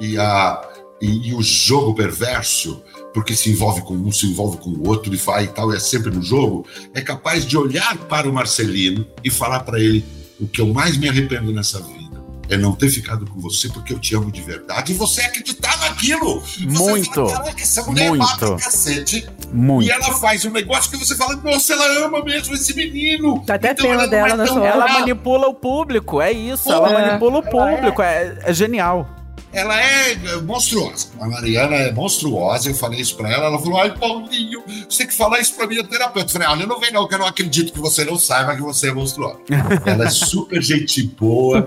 [0.00, 0.60] e, a,
[1.00, 2.82] e, e o jogo perverso,
[3.12, 5.78] porque se envolve com um, se envolve com o outro e vai e tal, é
[5.78, 10.04] sempre no jogo, é capaz de olhar para o Marcelino e falar para ele:
[10.40, 12.10] o que eu mais me arrependo nessa vida
[12.48, 15.78] é não ter ficado com você porque eu te amo de verdade e você acreditar
[15.78, 16.40] naquilo.
[16.40, 18.22] Você Muito, Fala, essa mulher muito.
[18.24, 19.28] mata cacete.
[19.52, 19.86] Muito.
[19.86, 23.40] E ela faz um negócio que você fala, nossa, ela ama mesmo esse menino.
[23.46, 24.68] Tá até Então pena dela é tão hora.
[24.68, 26.70] Ela manipula o público, é isso.
[26.72, 27.06] Ela É.
[27.06, 29.08] manipula o público, é, é genial.
[29.52, 31.08] Ela é monstruosa.
[31.20, 32.70] A Mariana é monstruosa.
[32.70, 33.46] Eu falei isso pra ela.
[33.46, 36.28] Ela falou: Ai, Paulinho, você que falar isso pra minha terapeuta.
[36.28, 38.62] Eu falei: Olha, não vem não, que eu não acredito que você não saiba que
[38.62, 39.40] você é monstruosa.
[39.84, 41.66] ela é super gente boa.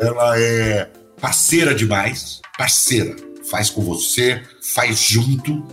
[0.00, 2.40] Ela é parceira demais.
[2.56, 3.16] Parceira.
[3.50, 4.42] Faz com você,
[4.74, 5.64] faz junto.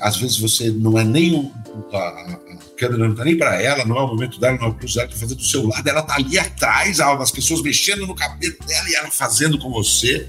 [0.00, 1.52] Às vezes você não é nem o.
[1.94, 2.38] A,
[2.78, 5.08] câmera não tá nem pra ela, não é o momento dela, não é o ela
[5.08, 5.86] tá fazendo do seu lado.
[5.86, 10.28] Ela tá ali atrás, as pessoas mexendo no cabelo dela e ela fazendo com você.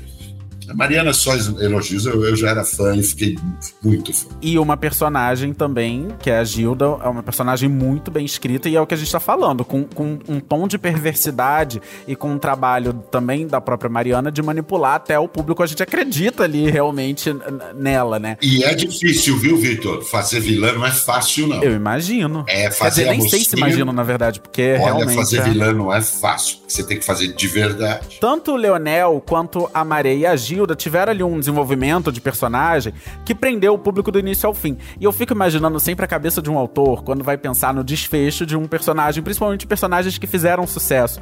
[0.69, 3.37] A Mariana só elogios, eu, eu já era fã e fiquei
[3.83, 4.27] muito fã.
[4.41, 8.75] E uma personagem também, que é a Gilda, é uma personagem muito bem escrita e
[8.75, 12.31] é o que a gente tá falando, com, com um tom de perversidade e com
[12.31, 15.63] um trabalho também da própria Mariana de manipular até o público.
[15.63, 17.35] A gente acredita ali realmente
[17.75, 18.37] nela, né?
[18.41, 20.03] E é difícil, viu, Vitor?
[20.03, 21.63] Fazer vilã não é fácil, não.
[21.63, 22.45] Eu imagino.
[22.47, 25.15] É Quer fazer dizer, a nem sei se imagino, na verdade, porque Olha, realmente.
[25.15, 26.57] fazer é- vilã não é fácil.
[26.67, 28.17] Você tem que fazer de verdade.
[28.19, 32.93] Tanto o Leonel quanto a Maré e a Gilda tiveram ali um desenvolvimento de personagem
[33.25, 34.77] que prendeu o público do início ao fim.
[34.99, 38.45] E eu fico imaginando sempre a cabeça de um autor quando vai pensar no desfecho
[38.45, 41.21] de um personagem, principalmente personagens que fizeram sucesso.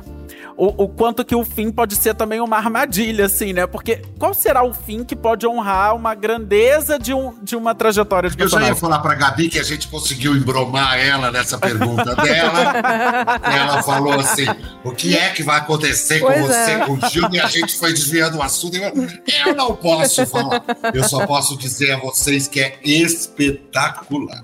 [0.58, 3.68] O, o quanto que o fim pode ser também uma armadilha, assim, né?
[3.68, 8.28] Porque qual será o fim que pode honrar uma grandeza de, um, de uma trajetória
[8.28, 8.82] de Eu já ia personagem?
[8.82, 12.74] falar pra Gabi que a gente conseguiu embromar ela nessa pergunta dela.
[13.44, 14.46] ela falou assim:
[14.84, 16.78] o que é que vai acontecer com Pois você, é.
[16.80, 17.28] com o Gil?
[17.32, 18.76] E a gente foi desviando o assunto.
[18.76, 18.92] Eu,
[19.46, 20.64] eu não posso falar.
[20.94, 24.44] Eu só posso dizer a vocês que é espetacular.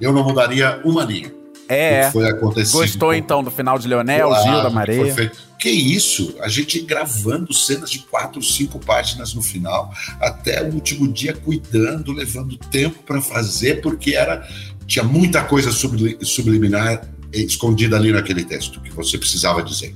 [0.00, 1.32] Eu não mudaria uma linha.
[1.70, 2.78] É, que foi acontecido.
[2.78, 4.96] gostou então do final de Leonel, Claro, Gilda, que Maré?
[4.96, 5.38] foi feito.
[5.58, 6.34] Que isso?
[6.40, 12.10] A gente gravando cenas de quatro, cinco páginas no final, até o último dia cuidando,
[12.12, 14.48] levando tempo para fazer, porque era
[14.86, 17.02] tinha muita coisa subli- subliminar
[17.34, 19.94] eh, escondida ali naquele texto que você precisava dizer.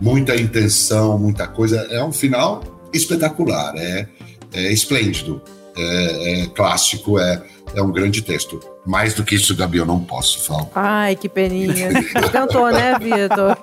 [0.00, 1.78] Muita intenção, muita coisa.
[1.90, 2.62] É um final
[2.94, 4.08] espetacular, é,
[4.52, 5.42] é esplêndido,
[5.76, 7.42] é, é clássico, é,
[7.74, 8.60] é um grande texto.
[8.86, 10.66] Mais do que isso, Gabi, eu não posso falar.
[10.74, 11.88] Ai, que peninha.
[12.30, 13.56] Tentou, né, Vitor?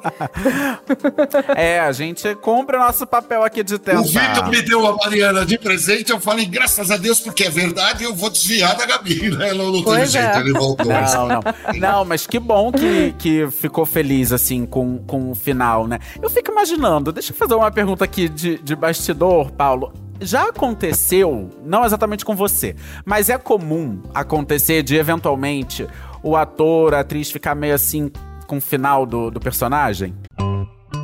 [1.56, 4.02] É, a gente cumpre o nosso papel aqui de tentar.
[4.02, 7.50] O Vitor me deu a Mariana de presente, eu falei, graças a Deus, porque é
[7.52, 9.54] verdade, eu vou desviar da Gabi, né?
[9.54, 10.40] Não, não teve Pois jeito, é.
[10.40, 10.88] ele voltou.
[10.88, 11.42] Não, não.
[11.80, 16.00] Não, mas que bom que, que ficou feliz, assim, com, com o final, né?
[16.20, 19.94] Eu fico imaginando, deixa eu fazer uma pergunta aqui de, de bastidor, Paulo.
[20.22, 25.88] Já aconteceu, não exatamente com você, mas é comum acontecer de, eventualmente,
[26.22, 28.12] o ator, a atriz ficar meio assim
[28.46, 30.14] com o final do, do personagem?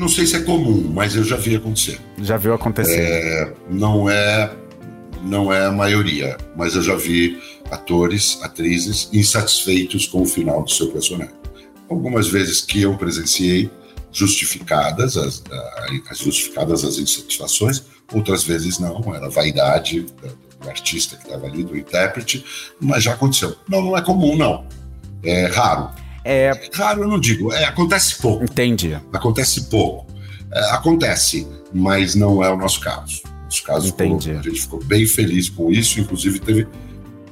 [0.00, 2.00] Não sei se é comum, mas eu já vi acontecer.
[2.22, 2.98] Já viu acontecer?
[2.98, 4.50] É, não é
[5.22, 7.38] não é a maioria, mas eu já vi
[7.70, 11.34] atores, atrizes insatisfeitos com o final do seu personagem.
[11.90, 13.70] Algumas vezes que eu presenciei
[14.10, 15.42] justificadas as,
[16.08, 20.06] as justificadas as insatisfações, outras vezes não, era vaidade
[20.62, 22.42] do artista que estava ali, do intérprete,
[22.80, 23.54] mas já aconteceu.
[23.68, 24.64] Não, não é comum, não.
[25.22, 25.90] É raro.
[26.24, 28.44] É, Raro eu não digo, é, acontece pouco.
[28.44, 28.94] entendi.
[29.12, 30.06] Acontece pouco.
[30.52, 33.22] É, acontece, mas não é o nosso caso.
[33.44, 34.24] Nosso caso, Entendi.
[34.28, 36.66] ficou- a gente ficou bem feliz com isso, inclusive teve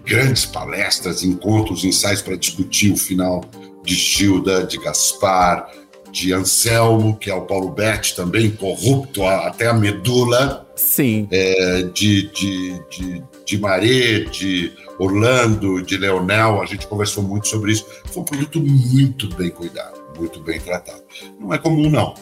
[0.04, 3.44] grandes palestras, encontros, ensaios para discutir o final
[3.84, 5.70] de Gilda, de Gaspar,
[6.10, 11.28] de Anselmo, que é o Paulo Betti também, corrupto até a medula, Sim.
[11.30, 17.72] é, de, de, de, de Maré, de Orlando, de Leonel, a gente conversou muito sobre
[17.72, 17.84] isso.
[18.06, 21.02] Foi um produto muito bem cuidado, muito bem tratado.
[21.38, 22.14] Não é comum, não.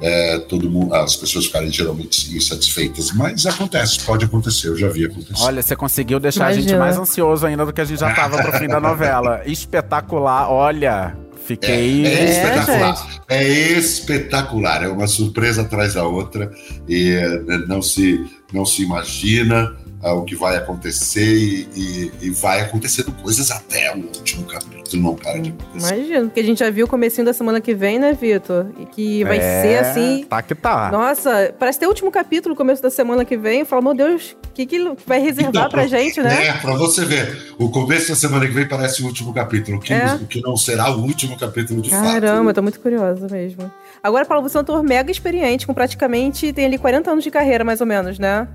[0.00, 5.06] É, todo mundo, as pessoas ficarem geralmente insatisfeitas, mas acontece, pode acontecer, eu já vi
[5.06, 5.42] acontecer.
[5.42, 6.80] Olha, você conseguiu deixar a gente Imagina.
[6.80, 9.40] mais ansioso ainda do que a gente já tava pro fim da novela.
[9.46, 11.16] Espetacular, olha.
[11.46, 12.04] Fiquei.
[12.04, 13.22] É, É, espetacular.
[13.28, 14.84] É espetacular.
[14.84, 16.50] É uma surpresa atrás da outra
[16.88, 18.20] e é, não se
[18.52, 23.92] não se imagina ah, o que vai acontecer e, e- e vai acontecendo coisas até
[23.94, 24.76] o último capítulo.
[25.02, 25.94] Não para de acontecer.
[25.96, 28.66] Imagina, porque a gente já viu o comecinho da semana que vem, né, Vitor?
[28.78, 30.24] E que vai É, ser assim.
[30.28, 30.92] Tá que tá.
[30.92, 33.60] Nossa, parece ter o último capítulo, começo da semana que vem.
[33.60, 36.46] Eu falo, meu Deus, o que, que ele vai reservar Então, pra gente, né?
[36.48, 37.52] É, pra você ver.
[37.58, 40.14] O começo da semana que vem parece o último capítulo, o que, É.
[40.14, 42.54] o que não será o último capítulo de Caramba, eu fato.
[42.54, 43.68] tô muito curiosa mesmo.
[44.02, 47.30] Agora, Paulo, você é um ator mega experiente, com praticamente, tem ali 40 anos de
[47.30, 48.46] carreira, mais ou menos, né?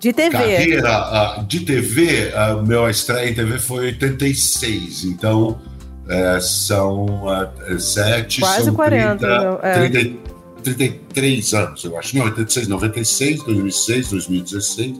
[0.00, 0.30] De TV.
[0.30, 5.60] Carreira ah, de TV, a meu estreia em TV foi em 86, então
[6.08, 9.88] é, são ah, é, sete, Quase são 40, 30, meu, é.
[9.90, 10.16] 30,
[10.62, 12.16] 33 anos, eu acho.
[12.16, 14.98] Não, 86, 96, 2006, 2016.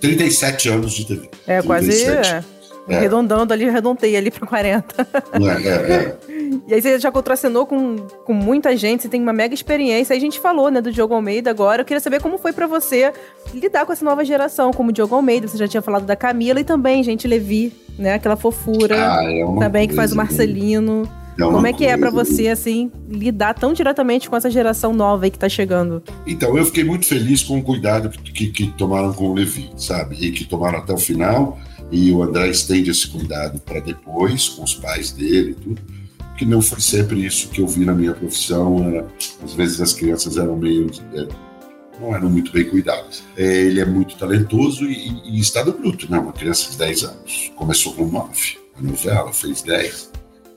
[0.00, 1.30] 37 anos de TV.
[1.46, 1.86] É, quase.
[1.86, 2.28] 37.
[2.28, 2.44] É.
[2.88, 2.96] É.
[2.98, 5.08] Arredondando ali, arredondei ali pra 40.
[5.32, 6.16] É, é, é.
[6.66, 10.12] E aí você já contracenou com, com muita gente, você tem uma mega experiência.
[10.14, 11.82] Aí a gente falou, né, do Diogo Almeida agora.
[11.82, 13.12] Eu queria saber como foi pra você
[13.54, 15.48] lidar com essa nova geração, como o Diogo Almeida.
[15.48, 18.14] Você já tinha falado da Camila e também, gente, Levi, né?
[18.14, 18.96] Aquela fofura.
[18.96, 21.08] Ah, é também que faz o Marcelino.
[21.38, 22.32] uma Como é que é pra coisa.
[22.32, 26.02] você, assim, lidar tão diretamente com essa geração nova aí que tá chegando?
[26.26, 29.70] Então, eu fiquei muito feliz com o cuidado que, que, que tomaram com o Levi,
[29.76, 30.16] sabe?
[30.18, 31.58] E que tomaram até o final.
[31.90, 35.95] E o André estende esse cuidado para depois, com os pais dele e tudo.
[36.36, 38.86] Que não foi sempre isso que eu vi na minha profissão.
[38.86, 39.06] Era,
[39.42, 40.90] às vezes as crianças eram meio.
[41.14, 41.26] é,
[42.00, 43.22] não eram muito bem cuidadas.
[43.36, 46.18] É, ele é muito talentoso e, e está no bruto, né?
[46.18, 47.52] Uma criança de 10 anos.
[47.56, 48.58] Começou com 9.
[48.76, 50.12] A novela fez 10.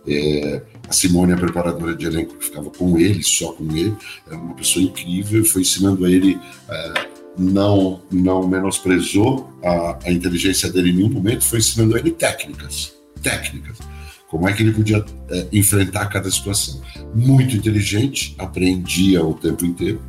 [0.07, 3.95] É, a Simone, a preparadora de elenco, que ficava com ele, só com ele,
[4.27, 6.39] era uma pessoa incrível, foi ensinando a ele,
[6.69, 6.93] é,
[7.37, 12.93] não, não menosprezou a, a inteligência dele em nenhum momento, foi ensinando a ele técnicas,
[13.21, 13.77] técnicas.
[14.29, 16.81] Como é que ele podia é, enfrentar cada situação.
[17.15, 19.99] Muito inteligente, aprendia o tempo inteiro.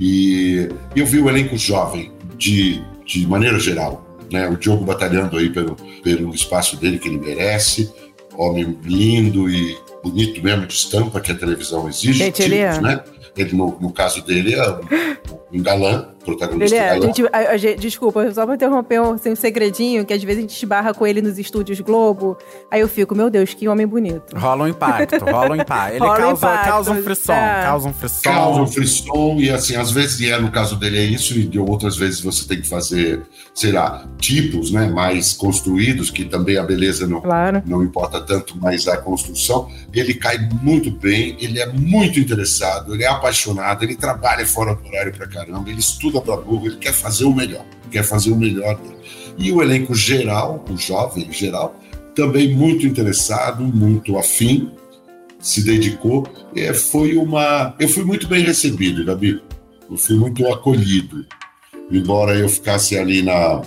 [0.00, 4.48] E eu vi o elenco jovem, de, de maneira geral, né?
[4.48, 7.88] o Diogo batalhando aí pelo, pelo espaço dele que ele merece,
[8.36, 12.14] homem lindo e bonito mesmo de estampa que a televisão exige.
[12.14, 12.80] Gente, ele é.
[12.80, 13.00] né?
[13.36, 17.38] Ele, no, no caso dele, é um, um galã, protagonista Ele é, a gente, a-
[17.52, 20.56] a gente- desculpa, só pra interromper um, assim, um segredinho, que às vezes a gente
[20.56, 22.36] esbarra com ele nos estúdios Globo,
[22.70, 24.36] aí eu fico, meu Deus, que homem bonito.
[24.36, 25.94] Rola um impacto, rola um impacto.
[25.94, 27.62] Ele Rola causa, impacto, causa um frisson, é.
[27.64, 28.22] causa um frisson.
[28.22, 31.44] causa um frisson e assim, às vezes, e é no caso dele é isso, e
[31.44, 33.22] de outras vezes você tem que fazer,
[33.54, 37.62] sei lá, tipos, né, mais construídos, que também a beleza não, Claro.
[37.66, 43.04] não importa tanto, mas a construção, ele cai muito bem, ele é muito interessado, ele
[43.04, 47.24] é apaixonado, ele trabalha fora do horário pra caramba, ele estuda burro, ele quer fazer
[47.24, 48.96] o melhor, quer fazer o melhor dele.
[49.38, 51.78] E o elenco geral, o jovem em geral,
[52.14, 54.70] também muito interessado, muito afim,
[55.40, 56.26] se dedicou.
[56.54, 57.74] É, foi uma.
[57.78, 59.42] Eu fui muito bem recebido, Gabi.
[59.90, 61.26] Eu fui muito acolhido.
[61.90, 63.62] Embora eu ficasse ali na,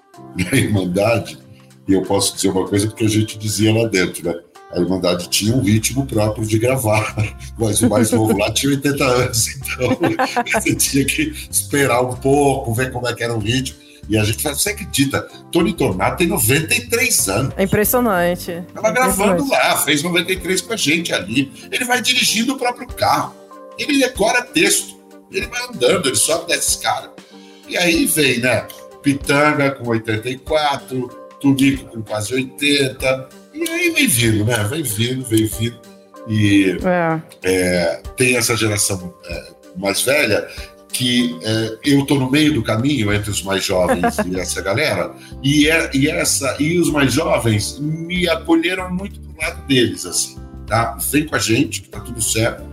[0.36, 1.38] na Irmandade,
[1.86, 4.34] e eu posso dizer uma coisa porque a gente dizia lá dentro, né?
[4.72, 7.14] A Irmandade tinha um ritmo próprio de gravar,
[7.58, 9.98] mas o mais novo lá tinha 80 anos, então
[10.52, 13.78] você tinha que esperar um pouco, ver como é que era o ritmo.
[14.08, 15.22] E a gente fala, você acredita?
[15.52, 17.54] Tony Tornado tem 93 anos.
[17.56, 18.64] É impressionante.
[18.74, 21.52] Tava gravando lá, fez 93 com a gente ali.
[21.70, 23.34] Ele vai dirigindo o próprio carro.
[23.78, 24.98] Ele decora texto.
[25.30, 27.12] Ele vai andando, ele sobe dessa escada.
[27.68, 28.66] E aí vem, né?
[29.00, 31.08] Pitanga com 84,
[31.40, 33.28] Tunico com quase 80.
[33.52, 34.64] E aí vem vindo, né?
[34.64, 35.78] Vem vindo, vem vindo.
[36.28, 37.20] E É.
[37.42, 40.46] é, tem essa geração é, mais velha
[40.92, 45.14] que é, eu tô no meio do caminho entre os mais jovens e essa galera
[45.42, 50.36] e, é- e essa e os mais jovens me acolheram muito pro lado deles assim
[50.66, 52.64] tá vem com a gente que tá tudo certo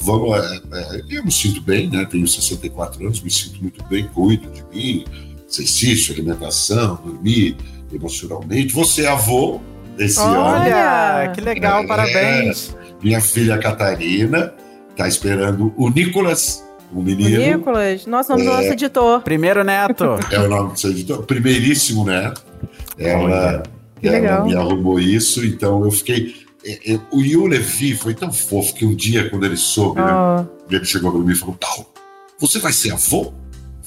[0.00, 0.60] vamos é,
[1.08, 5.04] eu me sinto bem né tenho 64 anos me sinto muito bem cuido de mim
[5.48, 7.56] exercício alimentação dormir
[7.92, 9.60] emocionalmente você é avô
[10.04, 11.86] esse ano Olha, que legal, É.
[11.86, 12.76] parabéns.
[13.02, 14.52] minha filha Catarina
[14.96, 17.38] tá esperando o Nicolas, o menino.
[17.38, 19.22] Nicolas, nossa, nome do nosso editor.
[19.22, 20.04] Primeiro neto.
[20.30, 22.44] É o nome do seu editor, primeiríssimo neto.
[22.98, 23.62] Ela,
[24.00, 24.46] Que ela legal.
[24.46, 26.34] me arrumou isso, então eu fiquei.
[26.64, 30.44] é, é, O Levi foi tão fofo que um dia, quando ele soube, né, Ó,
[30.70, 31.86] ele chegou para mim e falou: Paulo,
[32.38, 33.26] você vai ser avô?
[33.26, 33.32] Eu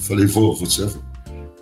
[0.04, 0.98] falei: Vou, vou ser avô.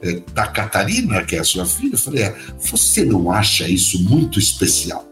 [0.03, 1.95] É, da Catarina, que é a sua filha?
[1.95, 5.09] Eu falei: é, Você não acha isso muito especial?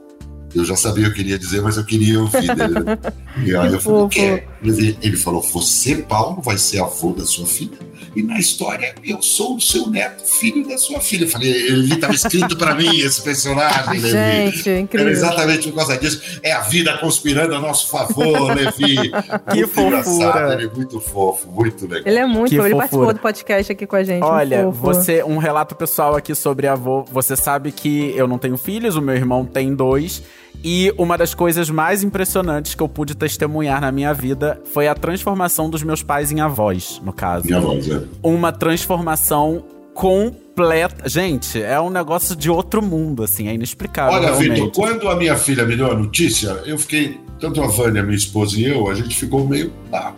[0.54, 2.74] Eu já sabia o que ele ia dizer, mas eu queria ouvir dele.
[3.44, 4.42] E aí eu falei: quê?
[4.62, 7.78] Ele, ele falou: Você, Paulo, vai ser avô da sua filha?
[8.16, 11.24] E na história, eu sou o seu neto, filho da sua filha.
[11.24, 14.10] Eu falei: Ele estava escrito para mim, esse personagem, Levi.
[14.10, 15.08] gente, Era incrível.
[15.12, 16.40] exatamente por causa disso.
[16.42, 18.96] É a vida conspirando a nosso favor, Levi.
[19.50, 19.86] Que Muito fofura.
[20.00, 22.02] engraçado, Ele é muito fofo, muito legal.
[22.06, 22.66] Ele é muito Que fofo.
[22.66, 22.76] Ele fofura.
[22.78, 24.22] participou do podcast aqui com a gente.
[24.22, 24.72] um Olha, fofo.
[24.80, 27.04] você, um relato pessoal aqui sobre avô.
[27.12, 30.22] Você sabe que eu não tenho filhos, o meu irmão tem dois.
[30.62, 34.94] E uma das coisas mais impressionantes que eu pude testemunhar na minha vida foi a
[34.94, 37.46] transformação dos meus pais em avós, no caso.
[37.46, 38.02] Minha voz, é.
[38.22, 41.08] Uma transformação completa.
[41.08, 44.14] Gente, é um negócio de outro mundo, assim, é inexplicável.
[44.14, 44.32] Olha.
[44.32, 48.16] Vitor, quando a minha filha me deu a notícia, eu fiquei, tanto a Vânia, minha
[48.16, 49.72] esposa e eu, a gente ficou meio.
[49.92, 50.12] Ah,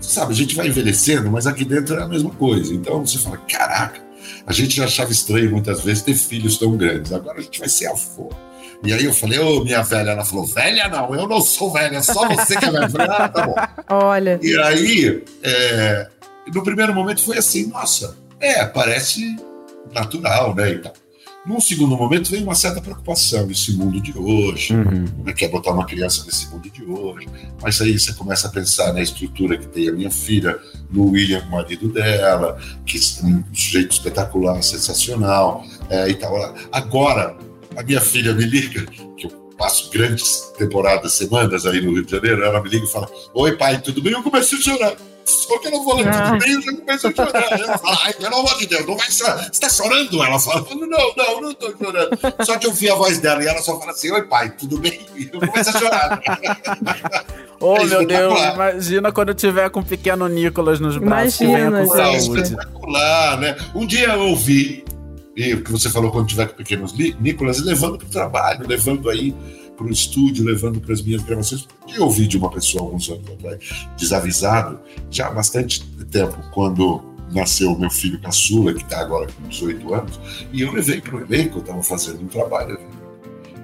[0.00, 2.72] sabe, a gente vai envelhecendo, mas aqui dentro é a mesma coisa.
[2.72, 4.00] Então você fala, caraca,
[4.46, 7.68] a gente já achava estranho muitas vezes ter filhos tão grandes, agora a gente vai
[7.68, 8.30] ser avô.
[8.82, 12.02] E aí eu falei, ô minha velha, ela falou, velha não, eu não sou velha,
[12.02, 12.84] só você que é velha.
[12.86, 13.54] Eu falei, ah, tá bom.
[14.06, 16.08] Olha, E aí, é,
[16.54, 19.36] no primeiro momento foi assim, nossa, é, parece
[19.92, 20.70] natural, né?
[20.70, 20.92] E tal.
[21.46, 25.06] Num segundo momento veio uma certa preocupação, esse mundo de hoje, Uhum.
[25.16, 27.26] como é que é botar uma criança nesse mundo de hoje.
[27.62, 30.58] Mas aí você começa a pensar na estrutura que tem a minha filha,
[30.90, 36.54] no William, o marido dela, que é um sujeito espetacular, sensacional, é, e tal.
[36.70, 37.34] Agora,
[37.76, 38.84] a minha filha me liga,
[39.16, 42.90] que eu passo grandes temporadas, semanas aí no Rio de Janeiro, ela me liga e
[42.90, 44.12] fala: Oi, pai, tudo bem?
[44.12, 44.92] Eu comecei a chorar.
[45.22, 46.30] Só que eu não vou ler Ah.
[46.32, 47.52] tudo bem, eu já comecei a chorar.
[47.60, 49.48] Ela fala, ai, pelo amor de Deus, não vai chorar.
[49.52, 50.22] Você tá chorando?
[50.24, 52.18] Ela fala, não, não, não tô chorando.
[52.44, 54.78] Só que eu vi a voz dela e ela só fala assim, oi pai, tudo
[54.78, 54.98] bem?
[55.16, 56.20] E eu começo a chorar.
[57.60, 61.44] Oh, É meu Deus, imagina quando eu tiver com o pequeno Nicolas nos braços que
[61.44, 62.40] venha Imagina, com É saúde.
[62.42, 63.56] espetacular, né?
[63.74, 64.82] Um dia eu ouvi,
[65.48, 68.66] e o que você falou quando tiver com pequenos Ni- Nicolas, levando para o trabalho,
[68.66, 69.34] levando aí
[69.76, 71.66] para o estúdio, levando para as minhas gravações.
[71.88, 73.58] Eu ouvi de uma pessoa alguns anos atrás,
[73.96, 74.78] desavisado,
[75.10, 80.20] já há bastante tempo, quando nasceu meu filho caçula, que está agora com 18 anos,
[80.52, 82.78] e eu levei para o elenco, eu estava fazendo um trabalho.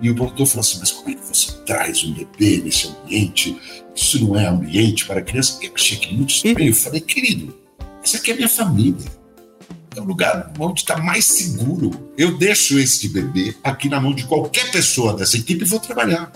[0.01, 3.59] E o produtor falou assim: Mas como é que você traz um bebê nesse ambiente?
[3.95, 5.59] Isso não é ambiente para criança.
[5.63, 6.69] Eu achei aquilo muito estranho.
[6.69, 7.55] Eu falei: Querido,
[8.05, 9.05] essa aqui é a minha família.
[9.97, 11.91] É o lugar onde está mais seguro.
[12.19, 16.31] Eu deixo esse bebê aqui na mão de qualquer pessoa dessa equipe e vou trabalhar.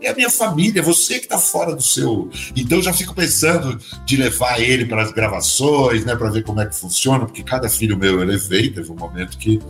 [0.00, 2.30] É a minha família, é você que está fora do seu.
[2.56, 6.60] Então eu já fico pensando de levar ele para as gravações, né, para ver como
[6.60, 9.60] é que funciona, porque cada filho meu eu levei, teve um momento que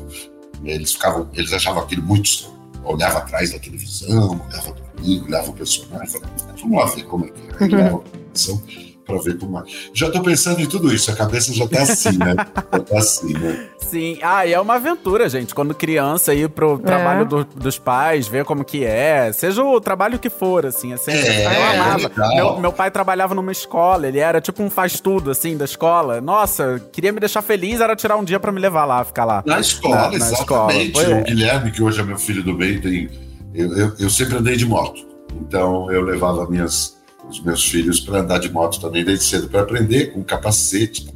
[0.65, 2.51] eles ficavam, eles achavam aquilo muito.
[2.85, 7.27] Olhava atrás da televisão, olhava para mim, olhava o personagem, falava, vamos lá ver como
[7.27, 7.89] é que é.
[8.33, 8.63] Televisão
[9.05, 9.63] para ver como é.
[9.93, 12.35] Já estou pensando em tudo isso, a cabeça já está assim, né?
[12.73, 13.69] Já está assim, né?
[13.79, 15.55] Sim, ah, e é uma aventura, gente.
[15.55, 19.31] Quando criança, ir pro trabalho do- dos pais, ver como que é.
[19.33, 20.93] Seja o trabalho que for, assim.
[20.95, 21.97] assim É, eu é amava.
[22.09, 22.35] legal.
[22.35, 26.21] Meu, meu pai trabalhava numa escola, ele era tipo um faz-tudo, assim, da escola.
[26.23, 29.43] Nossa, queria me deixar feliz, era tirar um dia pra me levar lá, ficar lá.
[29.45, 30.99] Na escola, Na- na exatamente.
[30.99, 33.11] escola, O Guilherme, que hoje é meu filho do bem, tem.
[33.53, 35.05] Eu, eu, eu sempre andei de moto.
[35.41, 36.97] Então eu levava minhas,
[37.29, 41.09] os meus filhos para andar de moto também desde cedo, para aprender com capacete.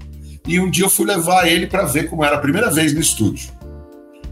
[0.47, 3.01] E um dia eu fui levar ele para ver como era a primeira vez no
[3.01, 3.51] estúdio.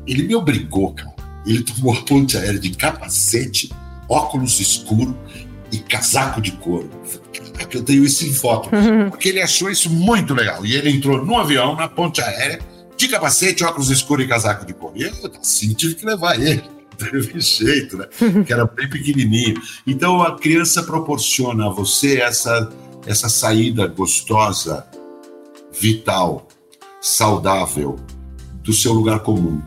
[0.06, 1.14] Ele me obrigou, cara.
[1.46, 3.70] Ele tomou a ponte aérea de capacete
[4.08, 5.16] óculos escuro
[5.72, 6.88] e casaco de couro.
[7.72, 8.70] Eu tenho isso em foto.
[9.10, 10.64] Porque ele achou isso muito legal.
[10.64, 12.60] E ele entrou no avião, na ponte aérea,
[12.96, 14.96] de capacete, óculos escuros e casaco de couro.
[14.96, 16.62] E eu, assim, tive que levar ele.
[17.10, 18.06] Teve jeito, né?
[18.44, 19.60] Que era bem pequenininho.
[19.86, 22.70] Então, a criança proporciona a você essa,
[23.06, 24.86] essa saída gostosa,
[25.72, 26.48] vital,
[27.00, 27.96] saudável,
[28.62, 29.60] do seu lugar comum,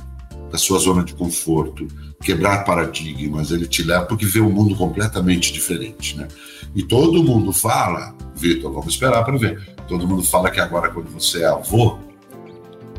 [0.51, 1.87] da sua zona de conforto,
[2.21, 6.27] quebrar paradigmas, ele te leva porque vê um mundo completamente diferente, né?
[6.75, 9.75] E todo mundo fala, Vitor, vamos esperar para ver.
[9.87, 11.99] Todo mundo fala que agora quando você é avô,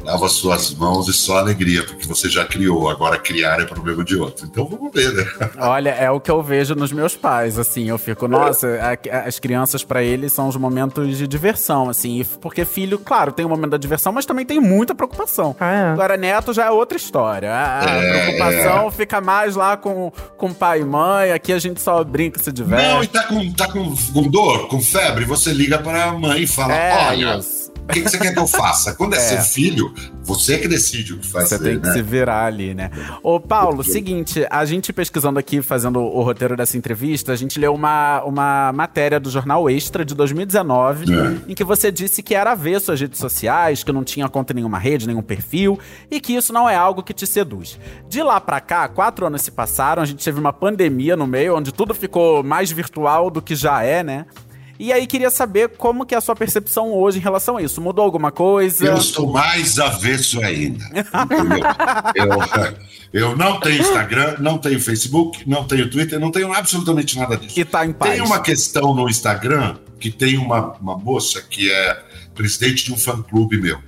[0.05, 4.17] lava suas mãos e só alegria, porque você já criou, agora criar é problema de
[4.17, 4.47] outro.
[4.47, 5.27] Então vamos ver, né?
[5.59, 8.67] Olha, é o que eu vejo nos meus pais, assim, eu fico, nossa,
[9.13, 13.45] a, as crianças para eles são os momentos de diversão, assim, porque filho, claro, tem
[13.45, 15.55] o momento da diversão, mas também tem muita preocupação.
[15.61, 15.85] Ah, é.
[15.91, 17.51] Agora, neto já é outra história.
[17.53, 18.23] A, a É.
[18.23, 22.45] preocupação fica mais lá com, com pai e mãe, aqui a gente só brinca e
[22.45, 22.89] se diverte.
[22.89, 26.43] Não, e tá com, tá com, com dor, com febre, você liga para a mãe
[26.43, 27.68] e fala: É, olha, isso.
[27.89, 28.95] O que, que você quer que eu faça?
[28.95, 29.21] Quando é, É.
[29.21, 31.93] seu filho, você que decide o que fazer, Você tem que né?
[31.95, 32.91] se virar ali, né?
[33.23, 37.73] Ô, Paulo, seguinte, a gente pesquisando aqui, fazendo o roteiro dessa entrevista, a gente leu
[37.75, 41.51] uma, uma matéria do jornal Extra de 2019, É.
[41.51, 44.57] em que você disse que era avesso às redes sociais, que não tinha conta em
[44.57, 45.79] nenhuma rede, nenhum perfil,
[46.11, 47.79] e que isso não é algo que te seduz.
[48.09, 51.57] De lá pra cá, quatro anos se passaram, a gente teve uma pandemia no meio,
[51.57, 54.27] onde tudo ficou mais virtual do que já é, né?
[54.79, 57.81] E aí queria saber como que é a sua percepção hoje em relação a isso.
[57.81, 58.87] Mudou alguma coisa?
[58.87, 60.85] Eu estou mais avesso ainda.
[62.15, 67.37] eu, eu não tenho Instagram, não tenho Facebook, não tenho Twitter, não tenho absolutamente nada
[67.37, 67.59] disso.
[67.59, 68.13] E tá em paz.
[68.13, 72.01] Tem uma questão no Instagram que tem uma, uma moça que é
[72.35, 73.81] presidente de um fã-clube meu.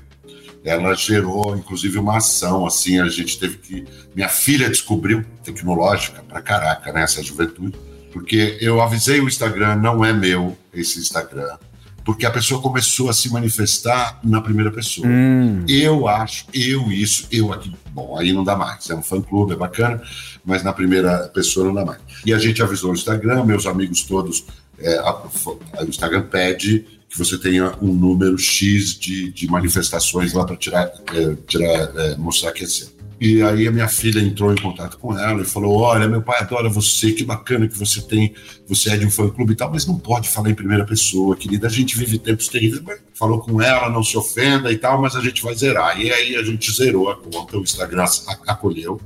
[0.64, 3.86] Ela gerou, inclusive, uma ação, assim, a gente teve que...
[4.14, 7.78] Minha filha descobriu, tecnológica pra caraca, né, essa juventude,
[8.12, 11.56] porque eu avisei o Instagram, não é meu esse Instagram,
[12.04, 15.06] porque a pessoa começou a se manifestar na primeira pessoa.
[15.06, 15.64] Hum.
[15.68, 17.72] Eu acho, eu isso, eu aqui.
[17.92, 18.88] Bom, aí não dá mais.
[18.90, 20.00] É um fã-clube, é bacana,
[20.44, 22.00] mas na primeira pessoa não dá mais.
[22.24, 24.44] E a gente avisou o Instagram, meus amigos todos.
[24.82, 30.32] é, a- a- o Instagram pede que você tenha um número X de, de manifestações
[30.32, 32.88] lá para tirar, é, tirar é, mostrar que é seu.
[33.20, 36.40] E aí a minha filha entrou em contato com ela e falou: Olha, meu pai
[36.40, 38.32] adora você, que bacana que você tem,
[38.66, 41.66] você é de um fã-clube e tal, mas não pode falar em primeira pessoa, querida.
[41.66, 42.82] A gente vive tempos terríveis.
[42.82, 46.00] Mas Falou com ela, não se ofenda e tal, mas a gente vai zerar.
[46.00, 48.06] E aí a gente zerou a conta, o Instagram
[48.46, 48.98] acolheu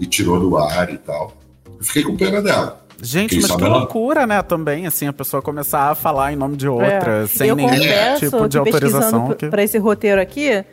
[0.00, 1.36] e tirou do ar e tal.
[1.78, 2.84] Eu fiquei com pena dela.
[3.00, 4.42] Gente, Quem mas que ela- loucura, né?
[4.42, 7.26] Também, assim, a pessoa começar a falar em nome de outra, É.
[7.28, 7.70] sem eu nenhum
[8.18, 9.00] tipo de autorização.
[9.26, 9.46] pesquisando Que...
[9.48, 10.64] para esse roteiro aqui,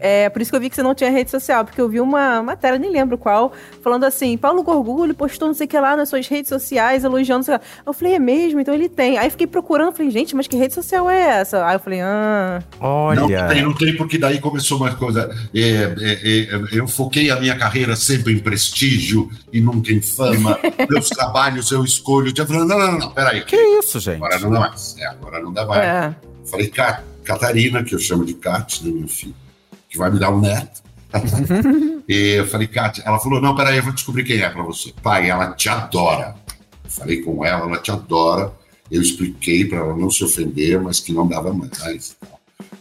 [0.00, 2.00] é por isso que eu vi que você não tinha rede social, porque eu vi
[2.00, 5.96] uma matéria, nem lembro qual, falando assim, Paulo Gorgulho postou não sei o que lá
[5.96, 7.72] nas suas redes sociais, elogiando, não sei o que lá.
[7.86, 8.60] Eu falei, é mesmo?
[8.60, 9.16] Então ele tem.
[9.18, 11.64] Aí fiquei procurando, falei, gente, mas que rede social é essa?
[11.66, 12.62] Aí eu falei, ah...
[12.80, 13.20] Olha.
[13.20, 15.30] Não tem, não tem, porque daí começou uma coisa.
[15.54, 20.58] é, é, é, eu foquei a minha carreira sempre em prestígio e nunca em fama.
[20.90, 22.32] Meus trabalhos eu escolho.
[22.36, 23.42] Eu falei, não, não, não, não, peraí.
[23.44, 24.16] Que isso, gente?
[24.16, 24.96] Agora não dá mais.
[24.98, 25.82] É, agora não dá mais.
[25.82, 26.14] É.
[26.44, 29.34] Falei, Ca- Catarina, que eu chamo de Kat, né, meu filho,
[29.94, 30.82] que vai me dar um neto.
[32.08, 34.92] e eu falei, Kat, ela falou: não, peraí, eu vou descobrir quem é pra você.
[35.00, 36.34] Pai, ela te adora.
[36.82, 38.52] Eu falei com ela, ela te adora.
[38.90, 42.16] Eu expliquei para ela não se ofender, mas que não dava mais.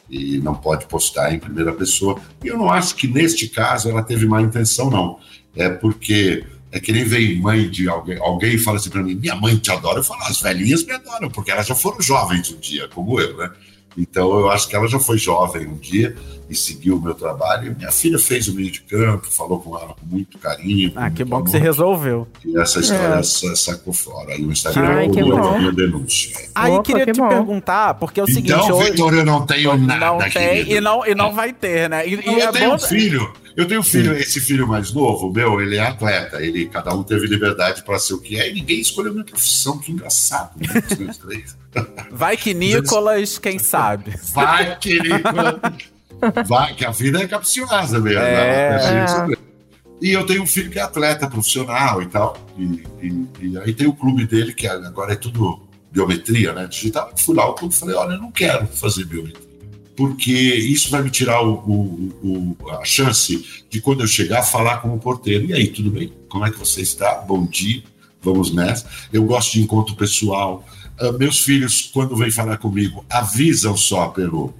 [0.10, 2.20] E não pode postar em primeira pessoa.
[2.44, 5.20] E eu não acho que neste caso ela teve má intenção, não.
[5.56, 9.36] É porque é que nem vem mãe de alguém, alguém fala assim para mim: minha
[9.36, 10.00] mãe te adora.
[10.00, 13.38] Eu falo, as velhinhas me adoram, porque elas já foram jovens um dia, como eu,
[13.38, 13.52] né?
[13.98, 16.16] Então eu acho que ela já foi jovem um dia
[16.50, 17.72] e seguiu o meu trabalho.
[17.72, 20.92] E minha filha fez o meio de campo, falou com ela com muito carinho.
[20.92, 21.50] com Ah, que muito bom que amor.
[21.52, 22.28] você resolveu.
[22.46, 23.24] E essa história É.
[23.24, 24.36] sa- sacou fora.
[24.36, 25.38] E o Instagram Ai, que bom.
[25.56, 26.36] a minha denúncia.
[26.56, 27.30] Aí Opa, queria que te bom.
[27.30, 30.72] perguntar, porque é o seguinte, então, hoje Vitor, eu não tenho nada, não tem querido.
[30.72, 32.08] e não, e não vai ter, né?
[32.08, 32.76] E, e eu é tenho bom...
[32.76, 33.34] um filho.
[33.56, 36.42] Eu tenho um filho, esse filho mais novo, meu, ele é atleta.
[36.42, 39.78] Ele, cada um teve liberdade para ser o que é, e ninguém escolheu minha profissão.
[39.78, 40.52] Que engraçado.
[40.60, 40.84] né?
[41.10, 41.58] Os três.
[42.12, 44.14] Vai que Nicolas, quem sabe?
[44.34, 45.24] Vai, querido.
[46.48, 48.20] Vai, que a vida é capciosa mesmo.
[48.22, 48.34] É.
[48.34, 48.76] né?
[48.76, 49.40] A gente-
[50.02, 52.36] E eu tenho um filho que é atleta profissional e tal.
[52.58, 56.66] E, e- e aí tem o clube dele, que agora é tudo biometria, né?
[56.68, 57.12] Digital.
[57.18, 59.53] Fui lá ao clube e falei: olha, eu não quero fazer biometria.
[59.96, 64.78] Porque isso vai me tirar o- o- o- a chance de, quando eu chegar, falar
[64.78, 65.46] com o porteiro.
[65.46, 66.12] E aí, tudo bem?
[66.28, 67.16] Como é que você está?
[67.16, 67.84] Bom dia.
[68.22, 68.86] Vamos nessa.
[69.12, 70.66] Eu gosto de encontro pessoal.
[71.00, 74.54] Ah, meus filhos, quando vêm falar comigo, avisam só pelo,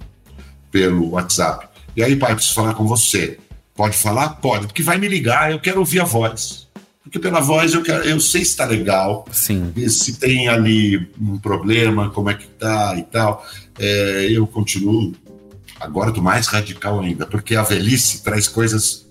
[0.70, 1.66] pelo WhatsApp.
[1.96, 3.38] E aí, pai, preciso falar com você.
[3.74, 4.28] Pode falar?
[4.36, 6.68] Pode, porque vai me ligar, eu quero ouvir a voz.
[7.02, 9.72] Porque pela voz eu, quero, eu sei se está legal, Sim.
[9.88, 13.44] se tem ali um problema, como é que tá e tal.
[13.78, 15.12] É, eu continuo.
[15.84, 19.06] Agora estou mais radical ainda, porque a velhice traz coisas.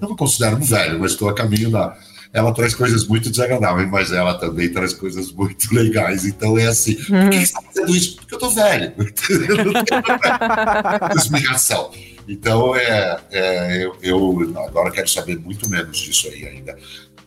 [0.00, 1.96] Não me considero um velho, mas estou a caminho da.
[2.32, 6.24] Ela traz coisas muito desagradáveis, mas ela também traz coisas muito legais.
[6.24, 6.96] Então é assim.
[6.96, 8.16] Por que você está fazendo isso?
[8.16, 8.92] Porque eu estou velho.
[11.14, 11.90] Não explicação.
[12.28, 16.76] Então, é, é, eu, eu agora quero saber muito menos disso aí ainda.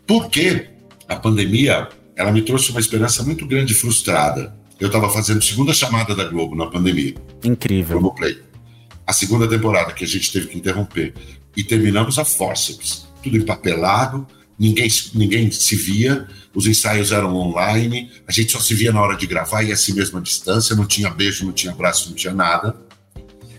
[0.06, 0.68] Porque
[1.08, 4.54] a pandemia, ela me trouxe uma esperança muito grande frustrada.
[4.80, 8.00] Eu estava fazendo segunda chamada da Globo na pandemia, Incrível.
[8.00, 8.49] Globoplay.
[9.10, 11.16] A segunda temporada que a gente teve que interromper.
[11.58, 13.08] E terminamos a forceps.
[13.24, 18.94] Tudo empapelado, ninguém, ninguém se via, os ensaios eram online, a gente só se via
[18.94, 22.08] na hora de gravar e assim mesmo à distância, não tinha beijo, não tinha abraço,
[22.10, 22.80] não tinha nada.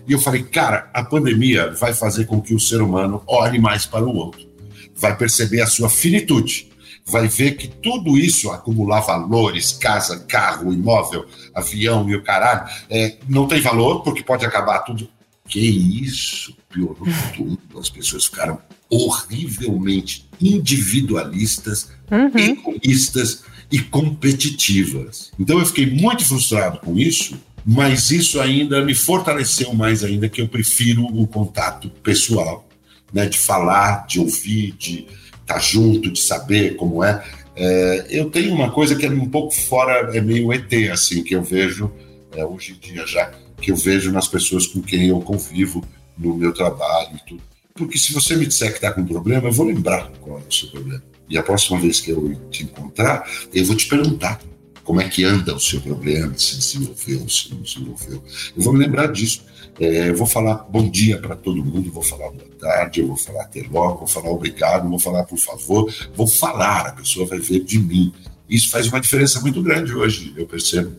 [0.07, 3.85] E eu falei, cara, a pandemia vai fazer com que o ser humano olhe mais
[3.85, 4.47] para o outro,
[4.95, 6.71] vai perceber a sua finitude,
[7.05, 13.17] vai ver que tudo isso, acumular valores, casa, carro, imóvel, avião e o caralho, é,
[13.27, 15.09] não tem valor porque pode acabar tudo.
[15.51, 17.59] Que isso, piorou tudo.
[17.77, 18.57] As pessoas ficaram
[18.89, 21.89] horrivelmente individualistas,
[22.35, 25.31] egoístas e competitivas.
[25.37, 30.41] Então eu fiquei muito frustrado com isso, mas isso ainda me fortaleceu mais ainda que
[30.41, 32.65] eu prefiro o contato pessoal,
[33.13, 35.05] né, de falar, de ouvir, de
[35.41, 37.21] estar junto, de saber como é.
[37.57, 41.35] É, eu tenho uma coisa que é um pouco fora, é meio ET, assim, que
[41.35, 41.91] eu vejo
[42.35, 43.31] é, hoje em dia já,
[43.61, 45.81] que eu vejo nas pessoas com quem eu convivo
[46.17, 47.41] no meu trabalho e tudo.
[47.73, 50.41] Porque se você me disser que está com um problema, eu vou lembrar qual é
[50.41, 51.03] o seu problema.
[51.29, 54.41] E a próxima vez que eu te encontrar, eu vou te perguntar
[54.83, 58.23] como é que anda o seu problema, se desenvolveu, se não desenvolveu.
[58.57, 59.45] Eu vou me lembrar disso.
[59.79, 63.15] É, eu vou falar bom dia para todo mundo, vou falar boa tarde, eu vou
[63.15, 67.39] falar até logo, vou falar obrigado, vou falar por favor, vou falar, a pessoa vai
[67.39, 68.13] ver de mim.
[68.49, 70.91] Isso faz uma diferença muito grande hoje, eu percebo.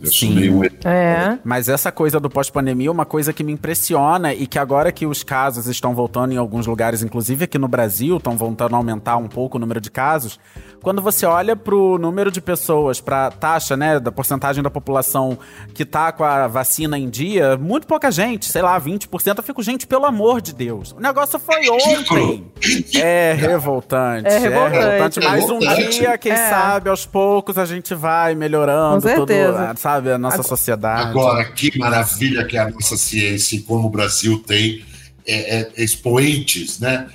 [0.00, 0.34] Eu sou Sim.
[0.34, 1.38] meio um É.
[1.44, 5.06] Mas essa coisa do pós-pandemia é uma coisa que me impressiona e que agora que
[5.06, 9.16] os casos estão voltando em alguns lugares, inclusive aqui no Brasil, estão voltando a aumentar
[9.16, 10.38] um pouco o número de casos.
[10.82, 15.36] Quando você olha pro número de pessoas, pra taxa, né, da porcentagem da população
[15.74, 19.38] que tá com a vacina em dia, muito pouca gente, sei lá, 20%.
[19.38, 20.92] Eu fico, gente, pelo amor de Deus.
[20.92, 22.46] O negócio foi ontem.
[22.94, 24.28] É revoltante.
[24.28, 25.20] É revoltante.
[25.20, 25.98] Mas um Revoltante.
[25.98, 26.50] dia, quem É.
[26.50, 29.74] sabe, aos poucos a gente vai melhorando Com tudo, certeza.
[29.96, 31.10] Sabe, a nossa sociedade.
[31.10, 34.84] Agora, que maravilha que é a nossa ciência e como o Brasil tem
[35.26, 37.08] é, é, expoentes, né?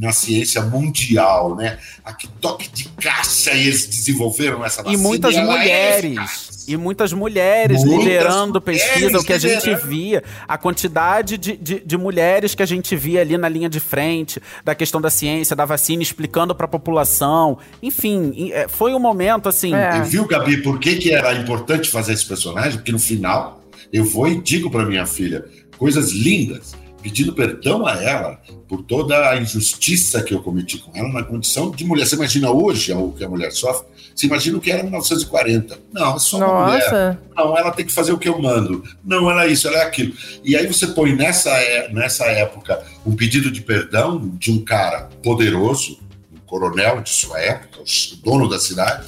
[0.00, 1.76] Na ciência mundial, né?
[2.04, 5.02] A que toque de caixa eles desenvolveram essa E vacina.
[5.02, 6.04] muitas ela é mulheres.
[6.04, 6.64] eficaz.
[6.68, 11.56] E muitas mulheres Muitas liderando mulheres pesquisa, o que a gente via, a quantidade de,
[11.56, 15.08] de, de mulheres que a gente via ali na linha de frente, da questão da
[15.10, 17.58] ciência, da vacina, explicando para a população.
[17.82, 19.74] Enfim, e, é, foi um momento assim.
[19.74, 19.96] É.
[19.96, 22.74] E viu, Gabi, por que, que era importante fazer esse personagem?
[22.74, 25.44] Porque no final eu vou e digo para minha filha
[25.78, 26.72] coisas lindas,
[27.08, 28.38] pedindo perdão a ela
[28.68, 32.06] por toda a injustiça que eu cometi com ela na condição de mulher.
[32.06, 33.86] Você imagina hoje o que a mulher sofre?
[34.14, 35.78] Você imagina o que era em 1940?
[35.90, 36.90] Não, é só uma mulher.
[37.34, 38.84] Não, ela tem que fazer o que eu mando.
[39.02, 40.12] Não, ela é isso, ela é aquilo.
[40.44, 45.08] E aí você põe nessa, é- nessa época um pedido de perdão de um cara
[45.22, 45.98] poderoso,
[46.30, 49.06] um coronel de sua época, o dono da cidade,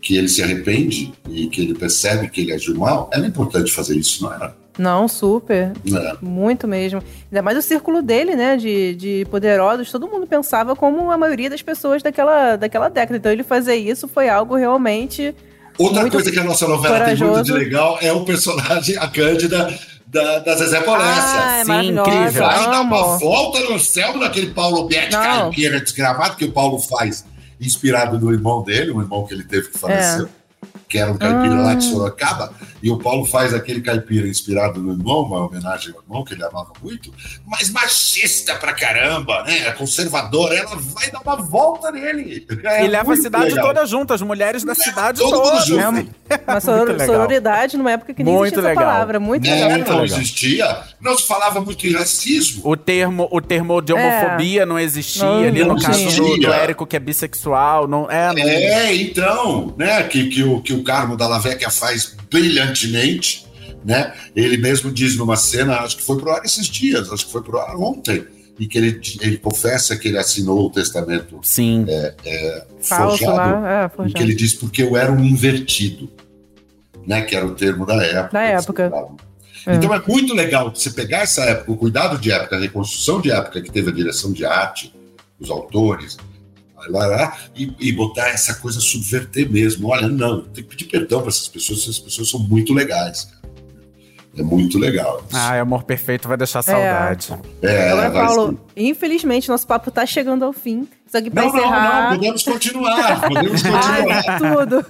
[0.00, 3.10] que ele se arrepende e que ele percebe que ele agiu mal.
[3.12, 4.59] Era importante fazer isso, não era?
[4.78, 5.72] Não, super.
[5.92, 6.16] Era.
[6.22, 7.02] Muito mesmo.
[7.30, 8.56] Ainda mais o círculo dele, né?
[8.56, 9.90] De, de poderosos.
[9.90, 13.16] Todo mundo pensava como a maioria das pessoas daquela, daquela década.
[13.18, 15.34] Então ele fazer isso foi algo realmente.
[15.78, 17.44] Outra Muito coisa que a nossa novela tem muito corajoso.
[17.44, 19.72] de legal é o personagem, a Cândida,
[20.06, 21.40] da, da Zezé Poléssia.
[21.40, 22.42] Ah, é Sim, incrível.
[22.44, 27.24] Vai dar uma volta no céu daquele Paulo Betti caipira desgramado que o Paulo faz,
[27.60, 30.26] inspirado no irmão dele, um irmão que ele teve que falecer,
[30.88, 31.90] que era um caipira lá de Ah.
[31.90, 32.52] Sorocaba,
[32.82, 36.44] e o Paulo faz aquele caipira inspirado no irmão, uma homenagem ao irmão que ele
[36.44, 37.12] amava muito,
[37.46, 39.70] mas machista pra caramba, né?
[39.72, 42.46] Conservador, ela vai dar uma volta nele.
[42.64, 43.66] É e leva a cidade legal.
[43.66, 45.60] toda junto, as mulheres da cidade todo toda.
[45.66, 46.10] junto.
[46.28, 48.84] É uma soror- sororidade numa época que nem Muito existia essa legal.
[48.92, 49.20] palavra.
[49.20, 49.96] Muito Não, legal.
[49.96, 50.78] não existia.
[51.00, 52.62] Não se falava muito em racismo.
[52.64, 56.48] O termo, o termo de homofobia não existia Não, ali não no caso do, existia.
[56.48, 60.72] do Érico que é bissexual, não é, não- É, então, né, que, que, o, que
[60.72, 62.16] o Carmo da Lavecchia faz
[62.70, 63.46] brilhantemente,
[63.84, 64.12] né?
[64.34, 67.42] Ele mesmo diz numa cena, acho que foi pro ar esses dias, acho que foi
[67.42, 68.26] pro ar ontem,
[68.58, 71.86] e que ele, ele confessa que ele assinou o testamento Sim.
[72.82, 73.84] Falso forjado, lá.
[73.84, 74.14] É, forjado.
[74.14, 76.10] que ele diz porque eu era um invertido,
[77.06, 77.22] né?
[77.22, 78.32] Que era o termo da época.
[78.32, 78.92] Da época.
[79.66, 79.74] É.
[79.74, 83.30] Então é muito legal você pegar essa época, o cuidado de época, a reconstrução de
[83.30, 84.94] época que teve a direção de arte,
[85.38, 86.18] os autores,
[86.88, 89.88] lá, lá, e, e botar essa coisa, subverter mesmo.
[89.88, 93.28] Olha, não, tem que pedir perdão para essas pessoas, essas pessoas são muito legais.
[94.36, 95.22] É muito legal.
[95.28, 95.36] isso.
[95.36, 97.32] Ah, amor perfeito vai deixar saudade.
[97.60, 100.86] É, Agora, vai- Paulo, infelizmente, nosso papo tá chegando ao fim.
[101.08, 102.02] Só que pra Não, não, encerrar.
[102.10, 104.24] não, podemos continuar, podemos continuar.
[104.28, 104.86] Ai, tudo.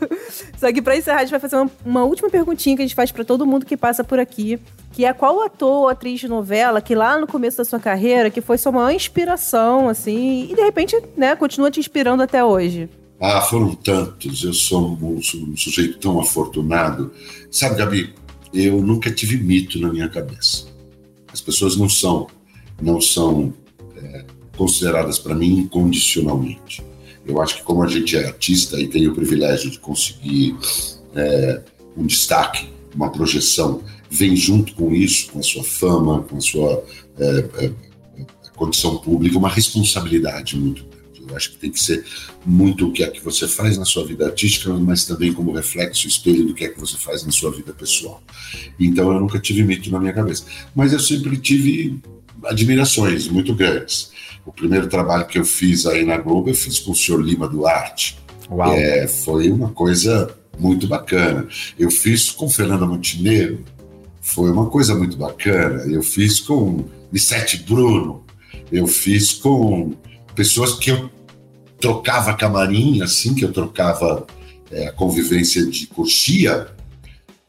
[0.59, 2.95] Só que pra encerrar, a gente vai fazer uma, uma última perguntinha que a gente
[2.95, 4.61] faz pra todo mundo que passa por aqui.
[4.93, 8.28] Que é qual ator ou atriz de novela que lá no começo da sua carreira,
[8.28, 12.91] que foi sua maior inspiração, assim, e de repente, né, continua te inspirando até hoje.
[13.18, 14.43] Ah, foram tantos.
[14.43, 17.12] Eu sou um, sou um sujeito tão afortunado.
[17.51, 18.14] Sabe, Gabi,
[18.53, 20.67] eu nunca tive mito na minha cabeça.
[21.33, 22.27] As pessoas não são,
[22.81, 23.55] não são
[23.97, 24.25] é,
[24.57, 26.83] consideradas para mim incondicionalmente.
[27.25, 30.57] Eu acho que como a gente é artista e tem o privilégio de conseguir
[31.15, 31.63] é,
[31.97, 36.85] um destaque, uma projeção, vem junto com isso, com a sua fama, com a sua
[37.19, 37.73] é, é,
[38.57, 40.89] condição pública, uma responsabilidade muito.
[41.31, 42.05] Eu acho que tem que ser
[42.45, 46.09] muito o que é que você faz na sua vida artística, mas também como reflexo,
[46.09, 48.22] espelho do que é que você faz na sua vida pessoal.
[48.78, 52.01] Então eu nunca tive mito na minha cabeça, mas eu sempre tive
[52.45, 54.11] admirações muito grandes.
[54.45, 57.49] O primeiro trabalho que eu fiz aí na Globo, eu fiz com o senhor Lima
[57.49, 58.18] Duarte.
[58.51, 58.74] Uau.
[58.74, 61.47] É, foi uma coisa muito bacana.
[61.78, 63.64] Eu fiz com Fernanda Montenegro,
[64.20, 65.83] foi uma coisa muito bacana.
[65.85, 68.24] Eu fiz com Lissete Bruno,
[68.70, 69.95] eu fiz com
[70.35, 71.11] pessoas que eu
[71.81, 74.26] trocava camarim, assim, que eu trocava
[74.70, 76.68] é, a convivência de coxia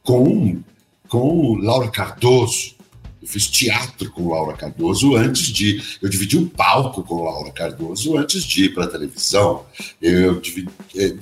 [0.02, 0.62] com,
[1.08, 2.76] com Laura Cardoso.
[3.22, 5.80] Eu fiz teatro com Laura Cardoso antes de.
[6.02, 9.64] Eu dividi um palco com Laura Cardoso antes de ir para a televisão.
[10.02, 11.14] Eu, dividi, é,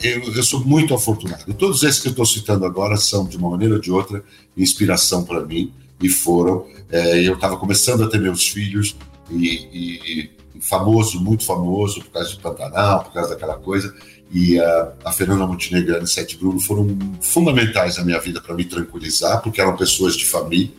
[0.00, 1.52] eu, eu sou muito afortunado.
[1.54, 4.22] Todos esses que eu estou citando agora são, de uma maneira ou de outra,
[4.56, 6.64] inspiração para mim e foram.
[6.88, 8.94] É, eu estava começando a ter meus filhos
[9.28, 10.30] e, e
[10.60, 13.94] famoso, muito famoso, por causa de Pantanal, por causa daquela coisa.
[14.30, 18.64] E a, a Fernanda Montenegro e Anissete Bruno foram fundamentais na minha vida para me
[18.64, 20.70] tranquilizar, porque eram pessoas de família,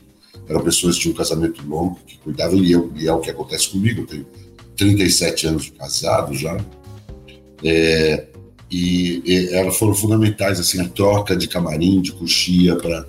[0.47, 3.69] eram pessoas tinham um casamento longo, que cuidavam, e, eu, e é o que acontece
[3.69, 4.01] comigo.
[4.01, 4.25] Eu tenho
[4.75, 6.57] 37 anos de casado já.
[7.63, 8.25] É,
[8.69, 13.05] e, e elas foram fundamentais, assim, a troca de camarim, de coxia, para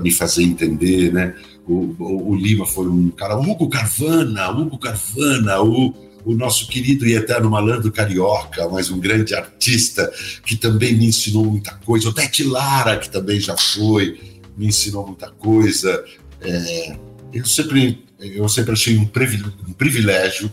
[0.00, 1.34] me fazer entender, né?
[1.66, 7.06] O, o, o, Lima foi um cara, Hugo Carvana, Hugo Carvana, o, o nosso querido
[7.06, 10.10] e eterno malandro carioca, mas um grande artista
[10.44, 12.08] que também me ensinou muita coisa.
[12.08, 14.18] Odete Lara, que também já foi,
[14.56, 16.04] me ensinou muita coisa.
[16.40, 16.96] É,
[17.32, 20.52] eu, sempre, eu sempre achei um privilégio, um privilégio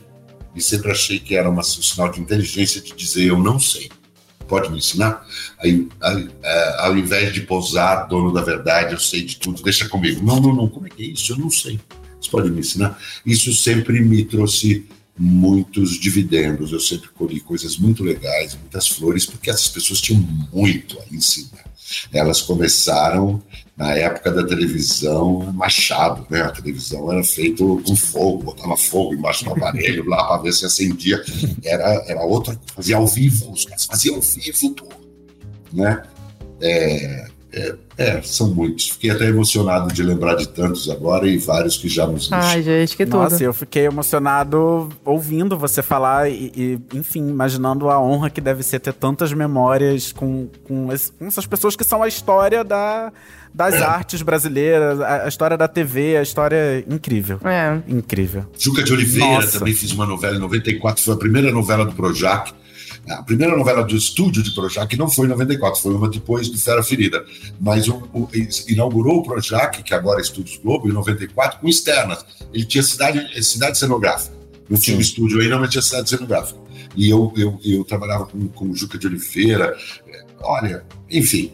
[0.56, 3.90] e sempre achei que era uma, um sinal de inteligência de dizer eu não sei.
[4.48, 5.26] Pode me ensinar?
[5.60, 9.89] Aí, aí, é, ao invés de posar, dono da verdade, eu sei de tudo, deixa
[9.89, 10.24] comigo.
[10.24, 11.34] Não, não, não, como é que é isso?
[11.34, 11.80] Eu não sei.
[12.20, 13.00] Você pode me ensinar?
[13.26, 14.88] Isso sempre me trouxe
[15.18, 16.72] muitos dividendos.
[16.72, 20.22] Eu sempre colhi coisas muito legais, muitas flores, porque essas pessoas tinham
[20.53, 21.66] muito a ensinar.
[22.11, 23.41] Elas começaram
[23.78, 26.41] na época da televisão Machado, né?
[26.41, 30.66] A televisão era feita com fogo, botava fogo embaixo do aparelho lá para ver se
[30.66, 31.24] acendia.
[31.63, 34.88] Era, era outra, fazia ao vivo, os caras faziam ao vivo, pô,
[35.74, 36.03] né?
[36.61, 38.89] É, é, é, são muitos.
[38.89, 42.97] Fiquei até emocionado de lembrar de tantos agora e vários que já nos Ai, gente,
[42.97, 43.20] que tudo.
[43.20, 48.62] Nossa, eu fiquei emocionado ouvindo você falar e, e, enfim, imaginando a honra que deve
[48.62, 53.14] ser ter tantas memórias com, com, esse, com essas pessoas que são a história da,
[53.53, 53.84] das é.
[53.84, 57.39] artes brasileiras, a, a, história da TV, a história incrível.
[57.45, 57.80] É.
[57.88, 58.45] Incrível.
[58.60, 59.60] Juca de Oliveira Nossa.
[59.60, 62.53] também fiz uma novela em 94, foi a primeira novela do Projac.
[63.10, 66.58] A primeira novela do estúdio de Projac não foi em 94, foi uma depois do
[66.58, 67.24] Fera Ferida.
[67.60, 68.28] Mas o, o,
[68.68, 72.26] inaugurou o Projac, que agora é Estúdios Globo, em 94, com externas.
[72.51, 74.36] Ele tinha cidade, cidade cenográfica.
[74.68, 76.60] Não tinha um estúdio ainda, mas tinha cidade cenográfica.
[76.95, 79.78] E eu, eu, eu trabalhava com, com o Juca de Oliveira.
[80.41, 81.51] Olha, enfim,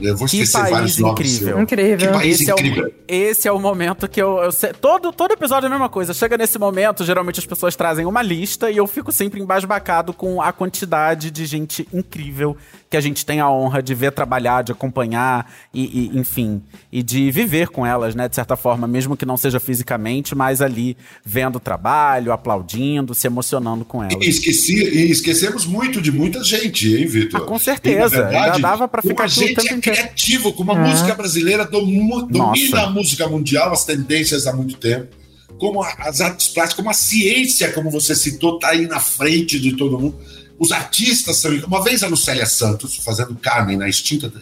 [0.00, 1.50] eu vou que esquecer vários incrível.
[1.50, 1.62] nomes.
[1.62, 1.98] Incrível.
[1.98, 2.84] Que país esse incrível.
[2.84, 5.70] É o, esse é o momento que eu, eu sei, todo, todo episódio é a
[5.70, 6.14] mesma coisa.
[6.14, 10.40] Chega nesse momento, geralmente as pessoas trazem uma lista e eu fico sempre embasbacado com
[10.40, 12.56] a quantidade de gente incrível
[12.90, 17.02] que a gente tem a honra de ver trabalhar, de acompanhar e, e, enfim, e
[17.02, 20.96] de viver com elas, né, de certa forma, mesmo que não seja fisicamente, mas ali
[21.24, 24.26] vendo o trabalho, aplaudindo, se emocionando com elas.
[24.26, 27.42] E, esqueci, e esquecemos muito de muita gente, hein, Vitor?
[27.42, 28.16] Ah, com certeza.
[28.16, 30.88] E, verdade, Ainda dava para ficar gente é criativo, como a é.
[30.88, 32.80] música brasileira domina Nossa.
[32.80, 35.16] a música mundial, as tendências há muito tempo.
[35.58, 39.76] Como as artes plásticas, como a ciência, como você citou, está aí na frente de
[39.76, 40.16] todo mundo.
[40.58, 41.52] Os artistas são.
[41.66, 44.32] Uma vez a Lucélia Santos, fazendo Carmen na extinta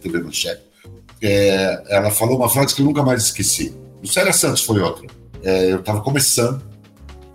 [0.00, 0.62] TV Manchete,
[1.20, 3.74] é, ela falou uma frase que eu nunca mais esqueci.
[4.02, 5.06] Lucélia Santos foi outra.
[5.42, 6.62] É, eu estava começando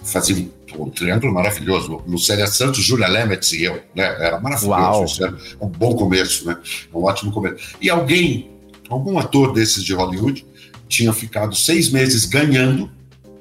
[0.03, 2.01] fazia um, um triângulo maravilhoso.
[2.07, 4.05] Lucélia Santos, Júlia Lemetz e eu, né?
[4.19, 4.79] Era maravilhoso.
[4.79, 5.05] Uau.
[5.05, 6.57] Isso era um bom começo, né?
[6.93, 7.75] Um ótimo começo.
[7.81, 8.51] E alguém,
[8.89, 10.45] algum ator desses de Hollywood,
[10.87, 12.91] tinha ficado seis meses ganhando,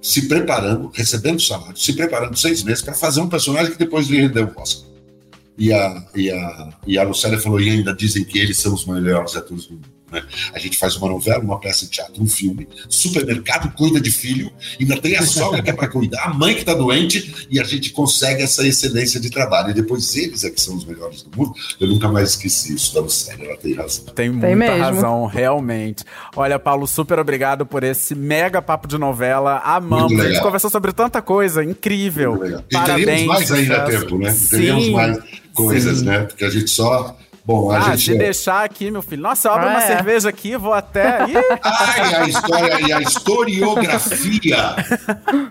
[0.00, 4.20] se preparando, recebendo salário, se preparando seis meses para fazer um personagem que depois lhe
[4.20, 4.88] rendeu o Oscar.
[5.58, 8.86] E a, e, a, e a Lucélia falou, e ainda dizem que eles são os
[8.86, 9.88] melhores atores do mundo.
[10.10, 10.22] Né?
[10.52, 14.50] A gente faz uma novela, uma peça de teatro, um filme, supermercado cuida de filho,
[14.78, 17.64] ainda tem a sogra que é para cuidar, a mãe que está doente, e a
[17.64, 19.70] gente consegue essa excelência de trabalho.
[19.70, 21.54] E depois eles é que são os melhores do mundo.
[21.78, 24.04] Eu nunca mais esqueci isso da Lucélia, ela tem razão.
[24.06, 24.78] Tem muita mesmo.
[24.78, 26.04] razão, realmente.
[26.34, 29.58] Olha, Paulo, super obrigado por esse mega papo de novela.
[29.64, 30.18] Amamos.
[30.20, 31.62] A gente conversou sobre tanta coisa.
[31.64, 32.34] Incrível.
[32.34, 32.64] Legal.
[32.68, 33.06] E Parabéns.
[33.06, 34.30] teríamos mais ainda tempo, né?
[34.30, 34.48] Sim.
[34.48, 35.18] Teríamos mais
[35.54, 36.04] coisas, Sim.
[36.04, 36.18] né?
[36.20, 37.16] Porque a gente só.
[37.44, 38.12] Bom, a Ah, gente.
[38.12, 39.22] se deixar aqui, meu filho.
[39.22, 39.86] Nossa, eu abro Ah, uma é.
[39.86, 41.20] cerveja aqui, vou até.
[41.28, 44.56] Ih, Ai, a história e a historiografia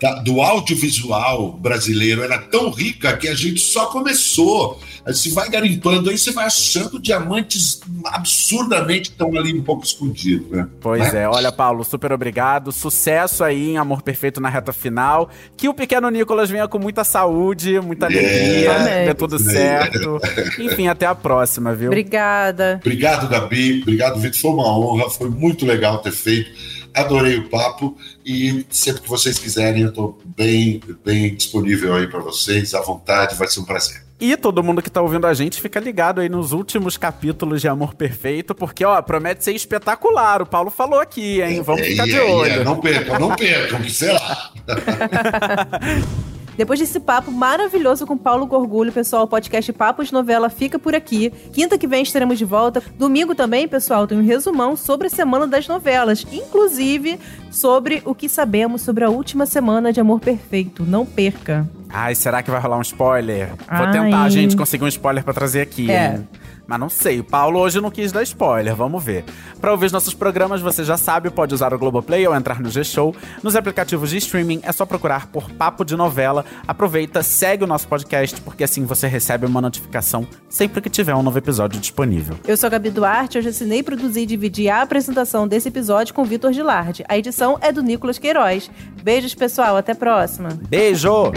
[0.01, 4.79] da- do audiovisual brasileiro era tão rica que a gente só começou.
[5.13, 10.49] Se vai garimpando aí, você vai achando diamantes absurdamente que estão ali um pouco escondidos,
[10.49, 10.67] né?
[10.81, 11.23] Pois Né?
[11.23, 12.71] é, olha, Paulo, super obrigado.
[12.71, 15.29] Sucesso aí em Amor Perfeito na reta final.
[15.57, 19.05] Que o pequeno Nicolas venha com muita saúde, muita alegria, Amém.
[19.07, 20.19] dê tudo certo.
[20.59, 21.87] Enfim, até a próxima, viu?
[21.89, 22.79] Obrigada.
[22.81, 23.81] Obrigado, Gabi.
[23.81, 24.39] Obrigado, Vitor.
[24.39, 25.09] Foi uma honra.
[25.09, 26.51] Foi muito legal ter feito.
[26.93, 27.95] Adorei o papo
[28.25, 32.73] e sempre que vocês quiserem, eu estou bem, bem disponível aí para vocês.
[32.73, 34.08] À vontade, vai ser um prazer.
[34.19, 37.69] E todo mundo que tá ouvindo a gente fica ligado aí nos últimos capítulos de
[37.69, 40.41] Amor Perfeito, porque, ó, promete ser espetacular.
[40.41, 41.61] O Paulo falou aqui, hein?
[41.61, 42.63] Vamos ficar de É, é, é, olho.
[42.65, 44.51] não percam, não percam, que será?
[46.59, 50.93] Depois desse papo maravilhoso com Paulo Gorgulho, pessoal, o podcast Papo de Novela fica por
[50.93, 51.31] aqui.
[51.53, 52.83] Quinta que vem estaremos de volta.
[52.97, 57.17] Domingo também, pessoal, tem um resumão sobre a semana das novelas, inclusive
[57.49, 60.83] sobre o que sabemos sobre a última semana de Amor Perfeito.
[60.83, 61.65] Não perca.
[61.91, 63.47] Ai, será que vai rolar um spoiler?
[63.49, 63.91] Vou Ai.
[63.91, 66.15] tentar, gente, conseguir um spoiler pra trazer aqui, É.
[66.15, 66.27] hein?
[66.69, 69.25] Mas não sei, o Paulo hoje não quis dar spoiler, vamos ver.
[69.59, 72.69] Pra ouvir os nossos programas, você já sabe, pode usar o Globoplay ou entrar no
[72.69, 73.15] G-Show.
[73.41, 76.45] Nos aplicativos de streaming é só procurar por Papo de Novela.
[76.67, 81.23] Aproveita, segue o nosso podcast, porque assim você recebe uma notificação sempre que tiver um
[81.23, 82.35] novo episódio disponível.
[82.47, 86.23] Eu sou a Gabi Duarte, hoje assinei, produzi e dividi a apresentação desse episódio com
[86.23, 87.03] Vitor Gilardi.
[87.09, 88.69] A edição é do Nicolas Queiroz.
[89.01, 90.49] Beijos, pessoal, até a próxima.
[90.69, 91.31] Beijo!